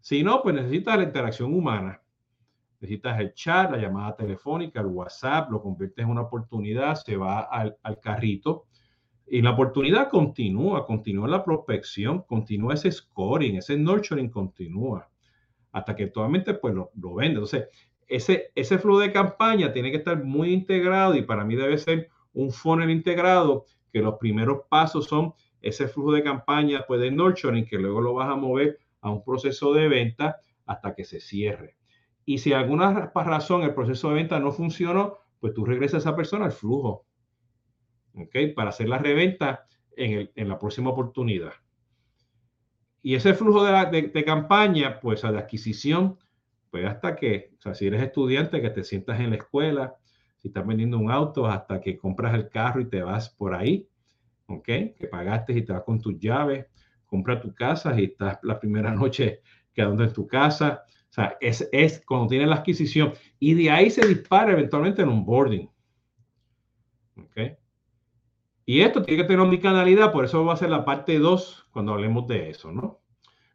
Si 0.00 0.22
no, 0.22 0.42
pues 0.42 0.54
necesitas 0.54 0.96
la 0.96 1.02
interacción 1.02 1.52
humana. 1.52 2.00
Necesitas 2.80 3.18
el 3.20 3.34
chat, 3.34 3.70
la 3.70 3.78
llamada 3.78 4.14
telefónica, 4.14 4.80
el 4.80 4.86
WhatsApp, 4.86 5.50
lo 5.50 5.60
conviertes 5.60 6.04
en 6.04 6.10
una 6.10 6.22
oportunidad, 6.22 6.94
se 6.94 7.16
va 7.16 7.40
al, 7.40 7.76
carrito 8.00 8.66
y 9.26 9.42
la 9.42 9.50
oportunidad 9.50 10.08
continúa, 10.08 10.86
continúa 10.86 11.26
la 11.26 11.44
prospección, 11.44 12.22
continúa 12.22 12.74
ese 12.74 12.92
scoring, 12.92 13.56
ese 13.56 13.76
nurturing 13.76 14.30
continúa 14.30 15.08
hasta 15.76 15.94
que 15.94 16.04
actualmente 16.04 16.54
pues 16.54 16.74
lo, 16.74 16.90
lo 16.94 17.16
vende. 17.16 17.34
Entonces, 17.34 17.68
ese, 18.08 18.50
ese 18.54 18.78
flujo 18.78 19.00
de 19.00 19.12
campaña 19.12 19.74
tiene 19.74 19.90
que 19.90 19.98
estar 19.98 20.24
muy 20.24 20.50
integrado 20.50 21.14
y 21.14 21.20
para 21.20 21.44
mí 21.44 21.54
debe 21.54 21.76
ser 21.76 22.08
un 22.32 22.50
funnel 22.50 22.88
integrado 22.88 23.66
que 23.92 24.00
los 24.00 24.14
primeros 24.14 24.62
pasos 24.70 25.04
son 25.04 25.34
ese 25.60 25.86
flujo 25.86 26.12
de 26.12 26.22
campaña 26.22 26.86
pues, 26.88 27.02
de 27.02 27.10
nurturing 27.10 27.66
que 27.66 27.76
luego 27.76 28.00
lo 28.00 28.14
vas 28.14 28.30
a 28.30 28.36
mover 28.36 28.78
a 29.02 29.10
un 29.10 29.22
proceso 29.22 29.74
de 29.74 29.88
venta 29.88 30.36
hasta 30.64 30.94
que 30.94 31.04
se 31.04 31.20
cierre. 31.20 31.76
Y 32.24 32.38
si 32.38 32.54
alguna 32.54 33.12
razón 33.14 33.62
el 33.62 33.74
proceso 33.74 34.08
de 34.08 34.14
venta 34.14 34.40
no 34.40 34.52
funcionó, 34.52 35.18
pues 35.40 35.52
tú 35.52 35.66
regresas 35.66 36.06
a 36.06 36.08
esa 36.08 36.16
persona 36.16 36.46
al 36.46 36.52
flujo, 36.52 37.04
¿ok? 38.14 38.34
Para 38.54 38.70
hacer 38.70 38.88
la 38.88 38.96
reventa 38.96 39.66
en, 39.94 40.30
en 40.34 40.48
la 40.48 40.58
próxima 40.58 40.88
oportunidad. 40.88 41.52
Y 43.06 43.14
ese 43.14 43.34
flujo 43.34 43.62
de, 43.62 44.10
de, 44.12 44.24
campaña, 44.24 44.98
pues 44.98 45.22
de 45.22 45.28
adquisición, 45.28 46.18
pues 46.72 46.86
hasta 46.86 47.14
que, 47.14 47.52
o 47.56 47.62
sea, 47.62 47.72
si 47.72 47.86
eres 47.86 48.02
estudiante, 48.02 48.60
que 48.60 48.70
te 48.70 48.82
sientas 48.82 49.20
en 49.20 49.30
la 49.30 49.36
escuela, 49.36 49.94
si 50.38 50.48
estás 50.48 50.66
vendiendo 50.66 50.98
un 50.98 51.12
auto 51.12 51.46
hasta 51.46 51.80
que 51.80 51.96
compras 51.96 52.34
el 52.34 52.48
carro 52.48 52.80
y 52.80 52.86
te 52.86 53.02
vas 53.02 53.30
por 53.30 53.54
ahí, 53.54 53.88
¿ok? 54.46 54.64
Que 54.64 55.08
pagaste 55.08 55.52
y 55.52 55.62
te 55.62 55.72
vas 55.72 55.84
con 55.84 56.00
tus 56.00 56.18
llaves, 56.18 56.66
compra 57.06 57.40
tu 57.40 57.54
casa 57.54 57.96
y 57.96 58.06
estás 58.06 58.40
la 58.42 58.58
primera 58.58 58.90
noche 58.96 59.40
quedando 59.72 60.02
en 60.02 60.12
tu 60.12 60.26
casa. 60.26 60.82
O 61.08 61.12
sea, 61.12 61.36
es, 61.40 61.68
es 61.70 62.02
cuando 62.04 62.26
tienes 62.26 62.48
la 62.48 62.56
adquisición 62.56 63.12
y 63.38 63.54
de 63.54 63.70
ahí 63.70 63.88
se 63.88 64.04
dispara 64.04 64.50
eventualmente 64.50 65.02
en 65.02 65.10
un 65.10 65.24
boarding. 65.24 65.70
¿Ok? 67.18 67.56
Y 68.66 68.82
esto 68.82 69.02
tiene 69.02 69.22
que 69.22 69.28
tener 69.28 69.40
omnicanalidad, 69.40 70.12
por 70.12 70.26
eso 70.26 70.44
va 70.44 70.52
a 70.52 70.56
ser 70.56 70.68
la 70.68 70.84
parte 70.84 71.18
2 71.18 71.68
cuando 71.70 71.94
hablemos 71.94 72.26
de 72.26 72.50
eso, 72.50 72.72
¿no? 72.72 73.00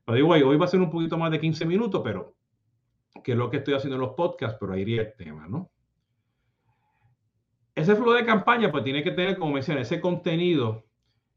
Pero 0.06 0.16
digo, 0.16 0.30
hoy 0.30 0.58
va 0.58 0.66
a 0.66 0.70
ser 0.70 0.80
un 0.80 0.90
poquito 0.90 1.18
más 1.18 1.32
de 1.32 1.40
15 1.40 1.66
minutos, 1.66 2.02
pero 2.04 2.34
que 3.24 3.34
es 3.34 3.38
lo 3.38 3.50
que 3.50 3.58
estoy 3.58 3.76
haciendo 3.76 3.96
en 3.96 4.02
los 4.02 4.16
podcasts, 4.16 4.58
pero 4.60 4.74
ahí 4.74 4.82
iría 4.82 5.02
el 5.02 5.14
tema, 5.16 5.48
¿no? 5.48 5.70
ese 7.76 7.96
flujo 7.96 8.14
de 8.14 8.26
campaña, 8.26 8.72
pues 8.72 8.84
tiene 8.84 9.04
que 9.04 9.12
tener, 9.12 9.38
como 9.38 9.54
mencioné, 9.54 9.82
ese 9.82 10.02
contenido, 10.02 10.86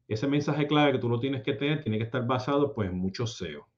ese 0.08 0.26
mensaje 0.26 0.66
clave 0.66 0.92
que 0.92 0.98
tú 0.98 1.08
lo 1.08 1.20
tienes 1.20 1.42
que 1.42 1.54
tener, 1.54 1.82
tiene 1.82 1.98
que 1.98 2.04
estar 2.04 2.26
basado 2.26 2.74
pues 2.74 2.90
en 2.90 2.98
mucho 2.98 3.26
SEO, 3.26 3.68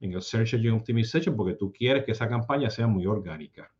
en 0.00 0.12
el 0.12 0.22
Search 0.22 0.54
Engine 0.54 0.76
Optimization, 0.76 1.36
porque 1.36 1.54
tú 1.54 1.72
quieres 1.72 2.04
que 2.04 2.12
esa 2.12 2.28
campaña 2.28 2.70
sea 2.70 2.86
muy 2.86 3.06
orgánica. 3.06 3.72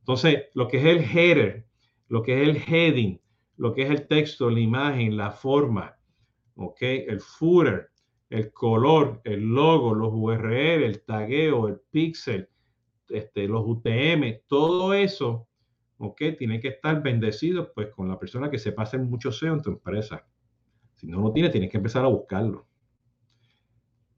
Entonces, 0.00 0.44
lo 0.54 0.68
que 0.68 0.78
es 0.78 0.84
el 0.84 0.98
header, 1.04 1.66
lo 2.08 2.22
que 2.22 2.42
es 2.42 2.48
el 2.48 2.56
heading, 2.56 3.20
lo 3.56 3.72
que 3.74 3.82
es 3.82 3.90
el 3.90 4.06
texto, 4.06 4.50
la 4.50 4.60
imagen, 4.60 5.16
la 5.16 5.30
forma, 5.30 5.96
¿ok? 6.56 6.78
El 6.80 7.20
footer, 7.20 7.90
el 8.30 8.52
color, 8.52 9.20
el 9.24 9.40
logo, 9.40 9.94
los 9.94 10.10
URL, 10.12 10.84
el 10.84 11.02
tagueo, 11.04 11.68
el 11.68 11.80
pixel, 11.90 12.48
este, 13.08 13.46
los 13.48 13.62
UTM, 13.66 14.42
todo 14.48 14.92
eso 14.94 15.48
¿ok? 15.98 16.22
Tiene 16.38 16.60
que 16.60 16.68
estar 16.68 17.02
bendecido 17.02 17.72
pues 17.72 17.88
con 17.88 18.08
la 18.08 18.18
persona 18.18 18.50
que 18.50 18.58
se 18.58 18.72
pase 18.72 18.98
mucho 18.98 19.32
SEO 19.32 19.54
en 19.54 19.62
tu 19.62 19.70
empresa. 19.70 20.26
Si 20.96 21.06
no 21.06 21.20
lo 21.20 21.32
tiene, 21.32 21.50
tienes 21.50 21.70
que 21.70 21.76
empezar 21.76 22.04
a 22.04 22.08
buscarlo. 22.08 22.66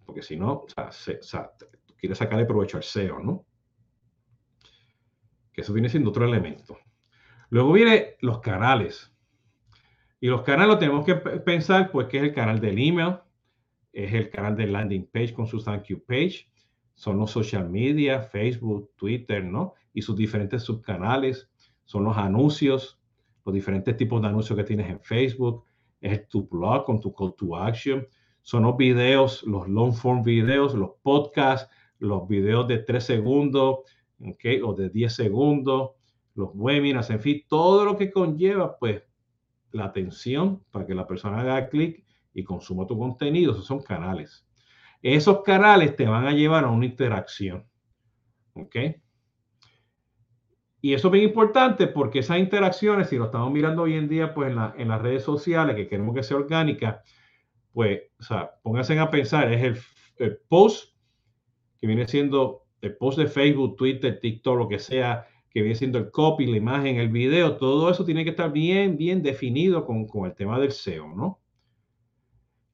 Porque 0.05 0.23
si 0.23 0.37
no, 0.37 0.65
o 0.65 0.67
sea, 0.69 1.53
quieres 1.97 2.19
sacarle 2.19 2.47
provecho 2.47 2.77
al 2.77 2.83
SEO, 2.83 3.21
¿no? 3.21 3.45
Que 5.53 5.63
eso 5.63 5.73
viene 5.73 5.89
siendo 5.89 6.11
otro 6.11 6.25
elemento. 6.25 6.79
Luego 7.51 7.73
viene 7.73 8.17
los 8.21 8.41
canales. 8.41 9.13
Y 10.21 10.29
los 10.29 10.43
canales 10.43 10.69
lo 10.75 10.79
tenemos 10.79 11.05
que 11.05 11.15
pensar, 11.15 11.91
pues, 11.91 12.09
que 12.09 12.19
es 12.19 12.23
el 12.25 12.35
canal 12.35 12.61
del 12.61 12.79
email, 12.79 13.19
es 13.93 14.13
el 14.13 14.31
canal 14.31 14.57
del 14.57 14.73
landing 14.73 15.09
page 15.13 15.33
con 15.33 15.47
su 15.47 15.63
thank 15.63 15.85
you 15.85 16.05
page, 16.05 16.49
son 16.95 17.19
los 17.19 17.31
social 17.31 17.71
media, 17.71 18.23
Facebook, 18.23 18.91
Twitter, 18.97 19.45
¿no? 19.45 19.75
Y 19.93 20.03
sus 20.03 20.17
diferentes 20.17 20.63
subcanales. 20.63 21.49
Son 21.85 22.05
los 22.05 22.17
anuncios, 22.17 23.01
los 23.45 23.55
diferentes 23.55 23.97
tipos 23.97 24.21
de 24.21 24.29
anuncios 24.29 24.57
que 24.57 24.65
tienes 24.65 24.91
en 24.91 25.01
Facebook, 25.01 25.65
es 26.01 26.29
tu 26.29 26.47
blog 26.49 26.85
con 26.85 27.01
tu 27.01 27.15
call 27.15 27.35
to 27.37 27.57
action, 27.57 28.07
son 28.43 28.65
los 28.65 28.77
videos, 28.77 29.43
los 29.45 29.69
long 29.69 29.93
form 29.93 30.23
videos, 30.23 30.75
los 30.75 30.93
podcasts, 31.03 31.71
los 31.99 32.29
videos 32.29 32.69
de 32.69 32.79
3 32.79 33.03
segundos, 33.03 33.79
okay, 34.21 34.61
o 34.61 34.75
de 34.75 34.91
10 34.91 35.13
segundos, 35.13 35.93
los 36.35 36.51
webinars, 36.55 37.11
en 37.11 37.21
fin, 37.21 37.43
todo 37.49 37.85
lo 37.85 37.97
que 37.97 38.11
conlleva, 38.11 38.79
pues, 38.79 39.03
la 39.73 39.85
atención 39.85 40.63
para 40.71 40.87
que 40.87 40.95
la 40.95 41.07
persona 41.07 41.41
haga 41.41 41.69
clic 41.69 42.05
y 42.35 42.45
consuma 42.45 42.87
tu 42.87 42.99
contenido, 42.99 43.53
esos 43.53 43.67
son 43.67 43.83
canales. 43.83 44.47
Esos 45.03 45.43
canales 45.43 45.97
te 45.97 46.07
van 46.07 46.27
a 46.27 46.33
llevar 46.33 46.65
a 46.65 46.71
una 46.71 46.87
interacción, 46.87 47.67
¿ok? 48.55 48.77
Y 50.81 50.95
eso 50.95 51.09
es 51.09 51.13
bien 51.13 51.25
importante 51.25 51.89
porque 51.89 52.21
esas 52.21 52.39
interacciones, 52.39 53.09
si 53.09 53.17
lo 53.17 53.27
estamos 53.27 53.53
mirando 53.53 53.83
hoy 53.83 53.95
en 53.95 54.09
día, 54.09 54.33
pues 54.33 54.51
en, 54.51 54.89
las 54.89 55.03
redes 55.03 55.25
sociales, 55.25 55.75
que 55.75 55.89
queremos 55.89 56.15
que 56.15 56.23
sea 56.23 56.37
orgánica, 56.37 57.03
pues, 57.73 58.03
o 58.21 58.23
sea, 58.23 58.53
pónganse 58.63 58.99
a 58.99 59.11
pensar, 59.11 59.53
es 59.53 59.63
el, 59.63 59.79
el, 60.19 60.39
post 60.49 60.95
que 61.79 61.87
viene 61.87 62.07
siendo 62.07 62.65
el 62.81 62.97
post 62.97 63.19
de 63.19 63.27
Facebook, 63.27 63.77
Twitter, 63.77 64.19
TikTok, 64.21 64.59
lo 64.59 64.69
que 64.69 64.79
sea, 64.79 65.27
que 65.51 65.63
viene 65.63 65.75
siendo 65.75 65.99
el 65.99 66.11
copy, 66.11 66.47
la 66.47 66.57
imagen, 66.57 66.97
el 66.97 67.09
video, 67.09 67.57
todo 67.57 67.91
eso 67.91 68.05
tiene 68.05 68.25
que 68.25 68.31
estar 68.31 68.53
bien, 68.53 68.97
bien 68.97 69.23
definido 69.23 69.85
con, 69.85 70.07
con 70.07 70.27
el 70.27 70.35
tema 70.35 70.59
del 70.59 70.73
SEO, 70.73 71.15
¿no? 71.15 71.41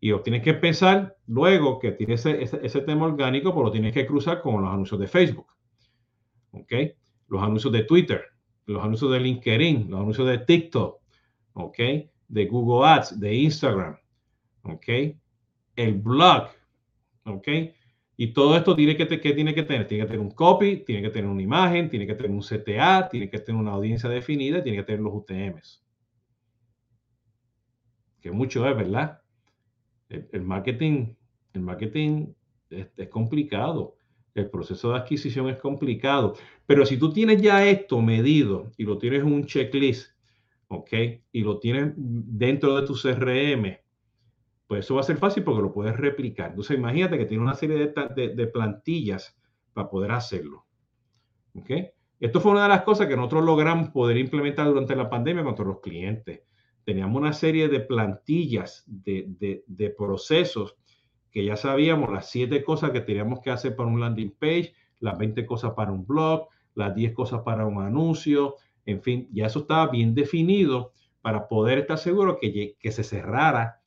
Y 0.00 0.12
tienes 0.22 0.42
que 0.42 0.54
pensar 0.54 1.16
luego 1.26 1.78
que 1.78 1.92
tiene 1.92 2.14
ese, 2.14 2.42
ese, 2.42 2.60
ese 2.62 2.80
tema 2.82 3.06
orgánico, 3.06 3.54
pues 3.54 3.64
lo 3.64 3.72
tienes 3.72 3.94
que 3.94 4.06
cruzar 4.06 4.42
con 4.42 4.60
los 4.60 4.70
anuncios 4.70 5.00
de 5.00 5.06
Facebook. 5.06 5.46
¿Ok? 6.50 6.72
los 7.28 7.42
anuncios 7.42 7.72
de 7.72 7.84
Twitter, 7.84 8.22
los 8.66 8.82
anuncios 8.82 9.10
de 9.10 9.20
LinkedIn, 9.20 9.90
los 9.90 10.00
anuncios 10.00 10.26
de 10.28 10.38
TikTok, 10.38 11.00
¿ok? 11.54 11.78
De 12.28 12.46
Google 12.46 12.88
Ads, 12.88 13.20
de 13.20 13.34
Instagram, 13.34 13.96
¿ok? 14.62 14.88
El 15.76 15.94
blog, 15.94 16.48
¿ok? 17.24 17.48
Y 18.16 18.28
todo 18.28 18.56
esto 18.56 18.76
tiene 18.76 18.97
que, 18.97 19.06
¿qué 19.21 19.33
tiene 19.33 19.54
que 19.54 19.64
tener? 19.64 19.87
Tiene 19.87 20.04
que 20.04 20.09
tener 20.09 20.21
un 20.21 20.30
copy, 20.30 20.85
tiene 20.85 21.02
que 21.02 21.11
tener 21.11 21.28
una 21.28 21.42
imagen, 21.42 21.90
tiene 21.90 22.06
que 22.06 22.14
tener 22.14 22.30
un 22.30 22.42
CTA, 22.42 23.09
tiene 23.09 23.28
que 23.28 23.40
tener 23.40 23.61
una 23.61 23.73
audiencia 23.73 24.09
definida, 24.09 24.62
tiene 24.62 24.78
que 24.78 24.85
tener 24.85 25.00
los 25.00 25.14
UTMs. 25.14 25.85
Que 28.21 28.30
mucho 28.30 28.68
es, 28.68 28.76
¿verdad? 28.76 29.21
El, 30.09 30.42
marketing, 30.42 31.14
el 31.54 31.61
marketing 31.62 32.26
es 32.71 33.09
complicado 33.09 33.97
el 34.35 34.50
proceso 34.50 34.90
de 34.90 34.99
adquisición 34.99 35.49
es 35.49 35.59
complicado, 35.59 36.35
pero 36.66 36.85
si 36.85 36.97
tú 36.97 37.12
tienes 37.12 37.40
ya 37.40 37.66
esto 37.66 38.00
medido 38.00 38.73
y 38.76 38.85
lo 38.85 38.99
tienes 38.99 39.23
en 39.23 39.33
un 39.33 39.47
checklist, 39.47 40.11
¿ok? 40.68 40.92
Y 41.33 41.42
lo 41.42 41.59
tienes 41.61 41.92
dentro 41.97 42.76
de 42.76 42.87
tu 42.87 42.94
CRM, 42.94 43.78
pues 44.66 44.85
eso 44.85 44.94
va 44.94 45.00
a 45.00 45.04
ser 45.04 45.18
fácil 45.18 45.44
porque 45.44 45.62
lo 45.62 45.73
puedes 45.73 45.97
replicar. 45.97 46.50
Entonces 46.50 46.76
imagínate 46.76 47.18
que 47.18 47.26
tienes 47.26 47.42
una 47.42 47.54
serie 47.54 47.76
de, 47.76 48.47
plantillas 48.47 49.37
para 49.73 49.90
poder 49.90 50.12
hacerlo, 50.12 50.66
¿ok? 51.54 51.71
Esto 52.21 52.40
fue 52.40 52.52
una 52.52 52.62
de 52.62 52.68
las 52.68 52.83
cosas 52.83 53.06
que 53.06 53.16
nosotros 53.16 53.44
logramos 53.44 53.90
poder 53.90 54.16
implementar 54.16 54.66
durante 54.66 54.97
la 54.97 55.11
pandemia 55.11 55.44
con 55.44 55.66
los 55.66 55.80
clientes. 55.80 56.42
Teníamos 56.85 57.21
una 57.21 57.33
serie 57.33 57.68
de 57.68 57.80
plantillas 57.80 58.85
de, 58.87 59.64
de 59.66 59.90
procesos 59.90 60.76
que 61.30 61.44
ya 61.44 61.56
sabíamos 61.56 62.12
las 62.12 62.30
siete 62.30 62.62
cosas 62.62 62.92
que 62.92 63.00
teníamos 63.00 63.40
que 63.40 63.50
hacer 63.50 63.75
para 63.75 63.88
un 63.88 64.00
landing 64.00 64.37
page, 64.38 64.73
las 65.00 65.18
20 65.18 65.44
cosas 65.44 65.73
para 65.73 65.90
un 65.90 66.06
blog, 66.06 66.49
las 66.75 66.94
10 66.94 67.12
cosas 67.12 67.42
para 67.42 67.66
un 67.66 67.83
anuncio, 67.83 68.56
en 68.87 69.02
fin, 69.02 69.28
ya 69.33 69.47
eso 69.47 69.61
estaba 69.61 69.88
bien 69.88 70.14
definido 70.14 70.92
para 71.23 71.49
poder 71.49 71.78
estar 71.78 71.99
seguro 71.99 72.38
que, 72.38 72.76
que 72.78 72.92
se 72.92 73.02
cerrara 73.02 73.80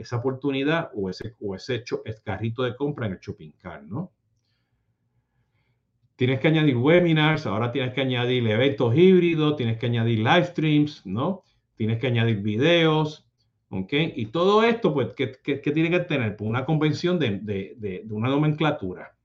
esa 0.00 0.16
oportunidad 0.16 0.90
o 0.94 1.10
ese, 1.10 1.34
o 1.40 1.54
ese 1.54 1.84
carrito 2.24 2.62
de 2.62 2.76
compra 2.76 3.06
en 3.06 3.12
el 3.12 3.18
shopping 3.18 3.52
cart, 3.52 3.84
¿no? 3.84 4.12
Tienes 6.16 6.40
que 6.40 6.48
añadir 6.48 6.76
webinars, 6.76 7.46
ahora 7.46 7.72
tienes 7.72 7.94
que 7.94 8.02
añadir 8.02 8.46
eventos 8.46 8.94
híbridos, 8.94 9.56
tienes 9.56 9.78
que 9.78 9.86
añadir 9.86 10.18
live 10.18 10.44
streams, 10.44 11.06
¿no? 11.06 11.44
Tienes 11.76 11.98
que 11.98 12.08
añadir 12.08 12.42
videos, 12.42 13.26
¿ok? 13.70 13.92
Y 14.16 14.26
todo 14.26 14.62
esto, 14.62 14.92
pues, 14.92 15.14
¿qué, 15.14 15.28
tiene 15.72 15.90
que 15.90 16.00
tener? 16.00 16.36
Pues 16.36 16.48
una 16.48 16.66
convención 16.66 17.18
de, 17.18 17.38
de, 17.38 17.74
de, 17.78 18.06
una 18.10 18.28
nomenclatura. 18.28 19.16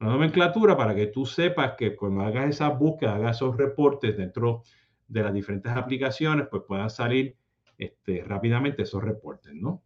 Una 0.00 0.10
nomenclatura 0.10 0.76
para 0.76 0.94
que 0.94 1.06
tú 1.06 1.24
sepas 1.24 1.74
que 1.78 1.94
cuando 1.94 2.22
hagas 2.22 2.50
esa 2.50 2.68
búsqueda, 2.68 3.14
hagas 3.14 3.36
esos 3.36 3.56
reportes 3.56 4.16
dentro 4.16 4.62
de 5.06 5.22
las 5.22 5.32
diferentes 5.32 5.70
aplicaciones, 5.72 6.48
pues 6.50 6.64
puedan 6.66 6.90
salir 6.90 7.36
este, 7.78 8.24
rápidamente 8.24 8.82
esos 8.82 9.02
reportes, 9.02 9.54
¿no? 9.54 9.82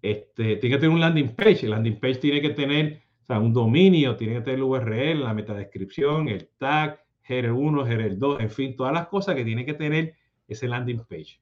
Este, 0.00 0.56
tiene 0.56 0.76
que 0.76 0.80
tener 0.80 0.94
un 0.94 1.00
landing 1.00 1.34
page. 1.34 1.64
El 1.64 1.70
landing 1.70 1.98
page 1.98 2.16
tiene 2.16 2.40
que 2.40 2.50
tener 2.50 3.02
un 3.36 3.52
dominio, 3.52 4.16
tiene 4.16 4.34
que 4.34 4.40
tener 4.40 4.58
el 4.58 4.62
URL, 4.62 5.22
la 5.22 5.34
metadescripción, 5.34 6.28
el 6.28 6.48
tag, 6.56 7.04
header 7.24 7.52
1, 7.52 7.86
header 7.86 8.18
2, 8.18 8.40
en 8.40 8.50
fin, 8.50 8.76
todas 8.76 8.94
las 8.94 9.08
cosas 9.08 9.34
que 9.34 9.44
tiene 9.44 9.66
que 9.66 9.74
tener 9.74 10.14
ese 10.46 10.66
landing 10.66 11.00
page. 11.00 11.40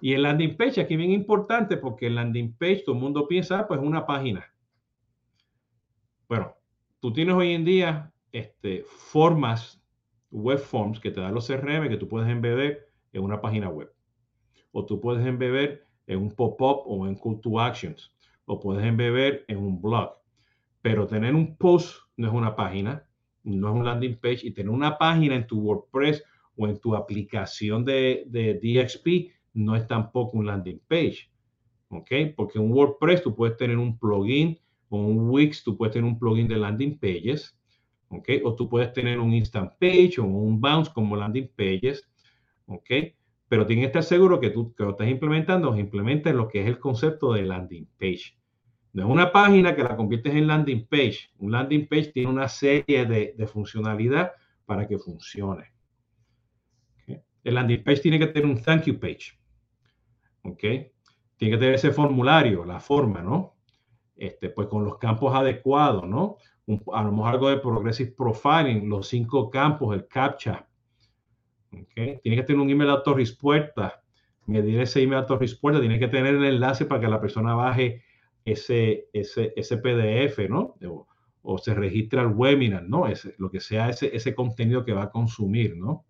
Y 0.00 0.14
el 0.14 0.22
landing 0.22 0.56
page 0.56 0.80
aquí 0.80 0.94
es 0.94 0.98
bien 0.98 1.12
importante 1.12 1.76
porque 1.76 2.06
el 2.08 2.16
landing 2.16 2.54
page 2.54 2.82
todo 2.84 2.96
el 2.96 3.02
mundo 3.02 3.28
piensa, 3.28 3.60
ah, 3.60 3.68
pues 3.68 3.80
una 3.80 4.06
página. 4.06 4.52
Bueno, 6.28 6.56
tú 7.00 7.12
tienes 7.12 7.34
hoy 7.34 7.52
en 7.52 7.64
día 7.64 8.12
este, 8.32 8.84
formas, 8.84 9.80
web 10.30 10.58
forms 10.58 11.00
que 11.00 11.10
te 11.10 11.20
dan 11.20 11.34
los 11.34 11.46
CRM 11.46 11.88
que 11.88 11.96
tú 11.96 12.08
puedes 12.08 12.28
embeber 12.28 12.88
en 13.12 13.22
una 13.22 13.40
página 13.40 13.68
web. 13.68 13.92
O 14.72 14.86
tú 14.86 15.00
puedes 15.00 15.26
embeber 15.26 15.86
en 16.10 16.18
un 16.18 16.30
pop-up 16.30 16.82
o 16.86 17.06
en 17.06 17.14
call 17.14 17.40
to 17.40 17.60
actions. 17.60 18.12
O 18.44 18.58
puedes 18.58 18.84
embeber 18.84 19.44
en 19.46 19.58
un 19.58 19.80
blog. 19.80 20.10
Pero 20.82 21.06
tener 21.06 21.34
un 21.34 21.56
post 21.56 21.96
no 22.16 22.26
es 22.26 22.34
una 22.34 22.56
página, 22.56 23.06
no 23.44 23.68
es 23.68 23.74
un 23.74 23.84
landing 23.84 24.18
page. 24.18 24.40
Y 24.42 24.50
tener 24.50 24.70
una 24.70 24.98
página 24.98 25.36
en 25.36 25.46
tu 25.46 25.60
WordPress 25.60 26.22
o 26.56 26.66
en 26.66 26.78
tu 26.80 26.96
aplicación 26.96 27.84
de, 27.84 28.24
de 28.26 28.54
DXP 28.54 29.32
no 29.54 29.76
es 29.76 29.86
tampoco 29.86 30.38
un 30.38 30.46
landing 30.46 30.80
page. 30.88 31.30
¿Ok? 31.90 32.10
Porque 32.36 32.58
en 32.58 32.72
WordPress 32.72 33.22
tú 33.22 33.34
puedes 33.34 33.56
tener 33.56 33.78
un 33.78 33.96
plugin 33.96 34.58
o 34.88 34.98
un 34.98 35.30
Wix, 35.30 35.62
tú 35.62 35.76
puedes 35.76 35.92
tener 35.92 36.10
un 36.10 36.18
plugin 36.18 36.48
de 36.48 36.56
landing 36.56 36.98
pages. 36.98 37.56
¿Ok? 38.08 38.28
O 38.42 38.56
tú 38.56 38.68
puedes 38.68 38.92
tener 38.92 39.20
un 39.20 39.32
instant 39.32 39.72
page 39.78 40.14
o 40.18 40.24
un 40.24 40.60
bounce 40.60 40.90
como 40.92 41.14
landing 41.14 41.48
pages. 41.56 42.04
¿Ok? 42.66 42.90
Pero 43.50 43.66
tienes 43.66 43.82
que 43.82 43.86
estar 43.88 44.04
seguro 44.04 44.38
que 44.38 44.50
tú 44.50 44.72
que 44.76 44.84
lo 44.84 44.90
estás 44.90 45.08
implementando, 45.08 45.76
implementes 45.76 46.32
lo 46.32 46.46
que 46.46 46.60
es 46.60 46.68
el 46.68 46.78
concepto 46.78 47.32
de 47.32 47.42
landing 47.42 47.84
page. 47.98 48.38
No 48.92 49.02
es 49.02 49.08
una 49.10 49.32
página 49.32 49.74
que 49.74 49.82
la 49.82 49.96
conviertes 49.96 50.32
en 50.36 50.46
landing 50.46 50.86
page. 50.86 51.32
Un 51.38 51.50
landing 51.50 51.88
page 51.88 52.12
tiene 52.12 52.30
una 52.30 52.46
serie 52.46 53.06
de, 53.06 53.34
de 53.36 53.46
funcionalidad 53.48 54.30
para 54.64 54.86
que 54.86 55.00
funcione. 55.00 55.72
El 57.42 57.54
landing 57.54 57.82
page 57.82 58.02
tiene 58.02 58.20
que 58.20 58.28
tener 58.28 58.48
un 58.48 58.62
thank 58.62 58.84
you 58.84 59.00
page. 59.00 59.36
¿Ok? 60.44 60.60
Tiene 61.36 61.54
que 61.54 61.58
tener 61.58 61.74
ese 61.74 61.90
formulario, 61.90 62.64
la 62.64 62.78
forma, 62.78 63.20
¿no? 63.20 63.56
Este, 64.14 64.50
pues 64.50 64.68
con 64.68 64.84
los 64.84 64.96
campos 64.98 65.34
adecuados, 65.34 66.06
¿no? 66.06 66.36
a 66.92 67.02
lo 67.02 67.10
mejor 67.10 67.32
algo 67.32 67.48
de 67.48 67.56
progressive 67.56 68.12
profiling, 68.12 68.88
los 68.88 69.08
cinco 69.08 69.50
campos, 69.50 69.92
el 69.92 70.06
captcha, 70.06 70.68
tiene 71.94 72.36
que 72.36 72.42
tener 72.42 72.60
un 72.60 72.70
email 72.70 72.90
autorrespuesta. 72.90 74.02
Medir 74.46 74.80
ese 74.80 75.02
email 75.02 75.20
autorrespuesta. 75.20 75.80
Tiene 75.80 75.98
que 75.98 76.08
tener 76.08 76.34
el 76.34 76.44
enlace 76.44 76.84
para 76.84 77.00
que 77.00 77.08
la 77.08 77.20
persona 77.20 77.54
baje 77.54 78.02
ese, 78.44 79.08
ese, 79.12 79.52
ese 79.56 79.76
PDF, 79.78 80.48
¿no? 80.48 80.74
O, 81.42 81.58
se 81.58 81.74
registre 81.74 82.20
al 82.20 82.34
webinar, 82.34 82.82
¿no? 82.82 83.06
Ese, 83.06 83.34
lo 83.38 83.50
que 83.50 83.60
sea 83.60 83.88
ese, 83.88 84.14
ese 84.14 84.34
contenido 84.34 84.84
que 84.84 84.92
va 84.92 85.04
a 85.04 85.10
consumir, 85.10 85.76
¿no? 85.76 86.04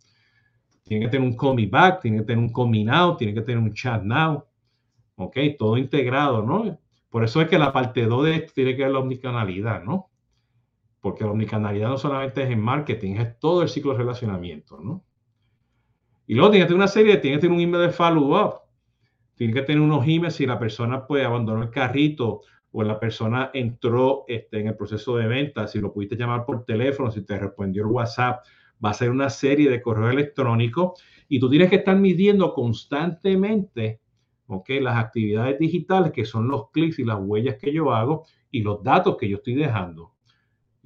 Tiene 0.83 1.05
que 1.05 1.11
tener 1.11 1.29
un 1.29 1.55
me 1.55 1.67
back, 1.67 2.01
tiene 2.01 2.19
que 2.19 2.25
tener 2.25 2.45
un 2.45 2.71
me 2.71 2.85
now, 2.85 3.17
tiene 3.17 3.35
que 3.35 3.43
tener 3.43 3.63
un 3.63 3.73
chat 3.73 4.03
now. 4.03 4.45
¿Ok? 5.17 5.37
Todo 5.59 5.77
integrado, 5.77 6.43
¿no? 6.43 6.79
Por 7.11 7.25
eso 7.25 7.41
es 7.43 7.49
que 7.49 7.59
la 7.59 7.73
parte 7.73 8.07
2 8.07 8.25
de 8.25 8.37
esto 8.37 8.53
tiene 8.55 8.75
que 8.75 8.85
ver 8.85 8.93
la 8.93 9.01
omnicanalidad, 9.01 9.85
¿no? 9.85 10.09
Porque 11.01 11.25
la 11.25 11.31
omnicanalidad 11.31 11.89
no 11.91 11.99
solamente 11.99 12.43
es 12.43 12.51
en 12.51 12.61
marketing, 12.61 13.17
es 13.17 13.39
todo 13.39 13.63
el 13.63 13.69
ciclo 13.69 13.93
de 13.93 13.99
relacionamiento, 13.99 14.81
¿no? 14.81 15.05
Y 16.31 16.35
luego 16.35 16.53
tiene 16.53 16.65
que 16.65 16.69
tener 16.69 16.79
una 16.79 16.87
serie, 16.87 17.17
tiene 17.17 17.39
que 17.39 17.41
tener 17.41 17.57
un 17.57 17.61
email 17.61 17.89
de 17.89 17.91
follow-up. 17.91 18.61
Tiene 19.35 19.53
que 19.53 19.63
tener 19.63 19.81
unos 19.81 20.07
emails 20.07 20.37
si 20.37 20.47
la 20.47 20.61
persona 20.61 21.05
puede 21.05 21.25
abandonar 21.25 21.65
el 21.65 21.71
carrito 21.71 22.43
o 22.71 22.85
la 22.85 23.01
persona 23.01 23.51
entró 23.53 24.27
este, 24.29 24.61
en 24.61 24.69
el 24.69 24.77
proceso 24.77 25.17
de 25.17 25.27
venta, 25.27 25.67
si 25.67 25.81
lo 25.81 25.93
pudiste 25.93 26.15
llamar 26.15 26.45
por 26.45 26.65
teléfono, 26.65 27.11
si 27.11 27.23
te 27.23 27.37
respondió 27.37 27.83
el 27.83 27.89
WhatsApp, 27.89 28.45
va 28.85 28.91
a 28.91 28.95
ser 28.95 29.11
una 29.11 29.29
serie 29.29 29.69
de 29.69 29.83
correo 29.83 30.09
electrónico 30.09 30.95
y 31.29 31.41
tú 31.41 31.51
tienes 31.51 31.69
que 31.69 31.77
estar 31.77 31.97
midiendo 31.97 32.55
constantemente 32.55 34.01
okay, 34.47 34.79
las 34.79 34.99
actividades 34.99 35.59
digitales, 35.59 36.13
que 36.13 36.25
son 36.25 36.47
los 36.47 36.71
clics 36.71 37.01
y 37.01 37.05
las 37.05 37.19
huellas 37.21 37.57
que 37.57 37.73
yo 37.73 37.93
hago 37.93 38.25
y 38.53 38.63
los 38.63 38.85
datos 38.85 39.17
que 39.17 39.29
yo 39.29 39.39
estoy 39.39 39.55
dejando. 39.55 40.13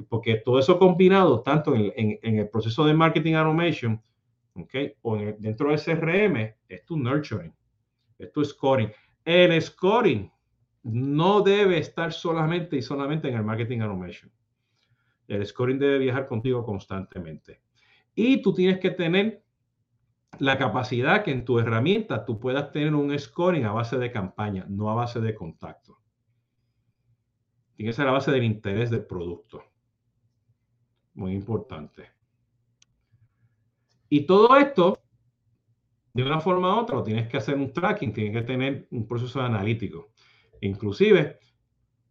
Porque 0.08 0.36
todo 0.36 0.58
eso 0.58 0.78
combinado, 0.78 1.42
tanto 1.42 1.74
en, 1.74 2.18
en 2.22 2.38
el 2.38 2.48
proceso 2.48 2.86
de 2.86 2.94
marketing 2.94 3.34
automation, 3.34 4.00
¿ok? 4.54 4.74
O 5.02 5.16
dentro 5.16 5.70
del 5.70 5.80
CRM 5.80 6.54
es 6.68 6.84
tu 6.84 6.96
nurturing, 6.96 7.54
es 8.18 8.32
tu 8.32 8.44
scoring. 8.44 8.90
El 9.24 9.60
scoring 9.60 10.30
no 10.84 11.40
debe 11.40 11.78
estar 11.78 12.12
solamente 12.12 12.76
y 12.76 12.82
solamente 12.82 13.28
en 13.28 13.34
el 13.34 13.44
marketing 13.44 13.80
automation. 13.80 14.30
El 15.26 15.44
scoring 15.46 15.78
debe 15.78 15.98
viajar 15.98 16.26
contigo 16.26 16.64
constantemente. 16.64 17.62
Y 18.14 18.42
tú 18.42 18.52
tienes 18.52 18.78
que 18.78 18.90
tener 18.90 19.42
la 20.38 20.58
capacidad 20.58 21.24
que 21.24 21.30
en 21.30 21.44
tu 21.44 21.58
herramienta 21.58 22.24
tú 22.24 22.38
puedas 22.38 22.70
tener 22.72 22.94
un 22.94 23.16
scoring 23.18 23.64
a 23.64 23.72
base 23.72 23.98
de 23.98 24.12
campaña, 24.12 24.66
no 24.68 24.90
a 24.90 24.94
base 24.94 25.20
de 25.20 25.34
contacto. 25.34 25.98
Tiene 27.74 27.90
que 27.90 27.96
ser 27.96 28.06
a 28.06 28.12
base 28.12 28.30
del 28.30 28.44
interés 28.44 28.90
del 28.90 29.06
producto. 29.06 29.64
Muy 31.14 31.32
importante. 31.32 32.13
Y 34.16 34.26
todo 34.26 34.56
esto, 34.56 35.02
de 36.12 36.22
una 36.22 36.38
forma 36.38 36.76
u 36.76 36.82
otra, 36.82 37.02
tienes 37.02 37.26
que 37.26 37.36
hacer 37.36 37.56
un 37.56 37.72
tracking, 37.72 38.12
tienes 38.12 38.32
que 38.32 38.46
tener 38.46 38.86
un 38.92 39.08
proceso 39.08 39.40
analítico. 39.40 40.12
Inclusive, 40.60 41.40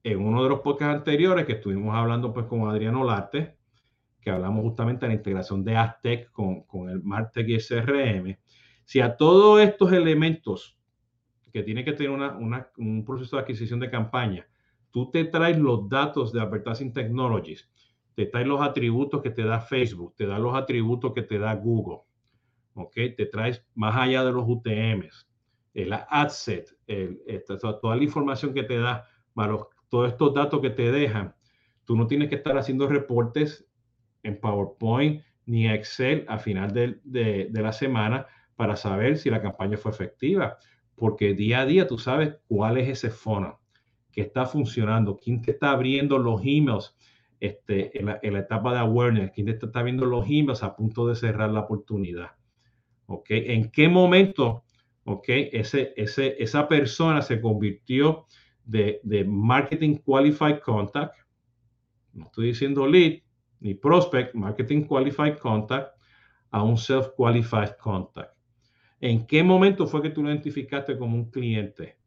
en 0.04 0.20
uno 0.20 0.44
de 0.44 0.50
los 0.50 0.60
podcasts 0.60 0.98
anteriores 0.98 1.46
que 1.46 1.54
estuvimos 1.54 1.96
hablando 1.96 2.34
pues 2.34 2.46
con 2.48 2.68
Adriano 2.68 3.06
Larte, 3.06 3.58
que 4.20 4.32
hablamos 4.32 4.64
justamente 4.64 5.06
de 5.06 5.14
la 5.14 5.18
integración 5.18 5.64
de 5.64 5.78
Aztec 5.78 6.30
con, 6.34 6.64
con 6.64 6.90
el 6.90 7.02
Martech 7.02 7.48
y 7.48 7.54
el 7.54 7.64
CRM, 7.66 8.38
si 8.84 9.00
a 9.00 9.16
todos 9.16 9.62
estos 9.62 9.94
elementos 9.94 10.78
que 11.54 11.64
tiene 11.64 11.86
que 11.86 11.94
tener 11.94 12.20
un 12.76 13.06
proceso 13.06 13.38
de 13.38 13.44
adquisición 13.44 13.80
de 13.80 13.90
campaña, 13.90 14.46
tú 14.92 15.10
te 15.10 15.24
traes 15.24 15.58
los 15.58 15.88
datos 15.88 16.34
de 16.34 16.42
Advertising 16.42 16.92
Technologies, 16.92 17.72
te 18.16 18.26
trae 18.26 18.46
los 18.46 18.62
atributos 18.62 19.22
que 19.22 19.30
te 19.30 19.44
da 19.44 19.60
Facebook, 19.60 20.16
te 20.16 20.26
da 20.26 20.40
los 20.40 20.56
atributos 20.56 21.14
que 21.14 21.24
te 21.24 21.40
da 21.40 21.56
Google, 21.56 22.02
¿ok? 22.76 22.94
Te 23.18 23.26
traes 23.26 23.66
más 23.76 23.96
allá 23.96 24.24
de 24.24 24.32
los 24.32 24.46
UTMs, 24.48 25.30
el 25.74 25.94
adset, 25.94 26.70
el, 26.88 27.22
toda 27.82 27.96
la 27.96 28.04
información 28.04 28.54
que 28.54 28.64
te 28.64 28.78
da, 28.78 29.08
todos 29.90 30.12
estos 30.12 30.34
datos 30.34 30.62
que 30.62 30.70
te 30.70 30.92
dejan. 30.92 31.36
Tú 31.86 31.96
no 31.96 32.08
tienes 32.08 32.30
que 32.30 32.36
estar 32.36 32.58
haciendo 32.58 32.88
reportes 32.88 33.68
en 34.22 34.40
PowerPoint 34.40 35.24
ni 35.46 35.68
Excel 35.68 36.26
a 36.28 36.38
final 36.38 36.72
de 36.74 37.50
la 37.52 37.74
semana 37.74 38.28
para 38.56 38.76
saber 38.76 39.18
si 39.18 39.30
la 39.30 39.42
campaña 39.42 39.78
fue 39.78 39.92
efectiva, 39.92 40.58
porque 40.96 41.34
día 41.34 41.62
a 41.62 41.66
día 41.66 41.88
tú 41.88 41.98
sabes 41.98 42.36
cuál 42.48 42.78
es 42.78 42.88
ese 42.88 43.10
fono, 43.10 43.60
que 44.12 44.22
está 44.22 44.46
funcionando, 44.46 45.18
quién 45.18 45.42
te 45.42 45.52
está 45.52 45.72
abriendo 45.72 46.18
los 46.20 46.42
emails 46.44 46.96
este, 47.44 48.00
en, 48.00 48.06
la, 48.06 48.40
etapa 48.40 48.72
de 48.72 48.80
awareness, 48.80 49.32
quien 49.32 49.50
está 49.50 49.84
viendo 49.84 50.06
los 50.06 50.26
emails 50.28 50.64
a 50.64 50.78
punto 50.78 51.06
de 51.08 51.16
cerrar 51.16 51.50
la 51.50 51.60
oportunidad. 51.60 52.32
¿Ok? 53.06 53.26
¿En 53.32 53.70
qué 53.70 53.90
momento, 53.90 54.64
ok, 55.04 55.26
esa 55.28 56.68
persona 56.70 57.22
se 57.22 57.42
convirtió 57.42 58.28
de, 58.64 59.02
de 59.04 59.26
marketing 59.26 59.98
qualified 59.98 60.60
contact, 60.60 61.16
no 62.14 62.28
estoy 62.28 62.48
diciendo 62.48 62.88
lead 62.88 63.20
ni 63.60 63.74
prospect, 63.74 64.34
marketing 64.36 64.84
qualified 64.84 65.38
contact, 65.38 65.98
a 66.50 66.64
un 66.64 66.78
self 66.78 67.10
qualified 67.18 67.76
contact? 67.78 68.38
¿En 69.02 69.28
qué 69.28 69.44
momento 69.44 69.86
fue 69.86 70.02
que 70.02 70.12
tú 70.12 70.24
lo 70.24 70.30
identificaste 70.30 70.98
como 70.98 71.18
un 71.18 71.30
cliente? 71.30 71.98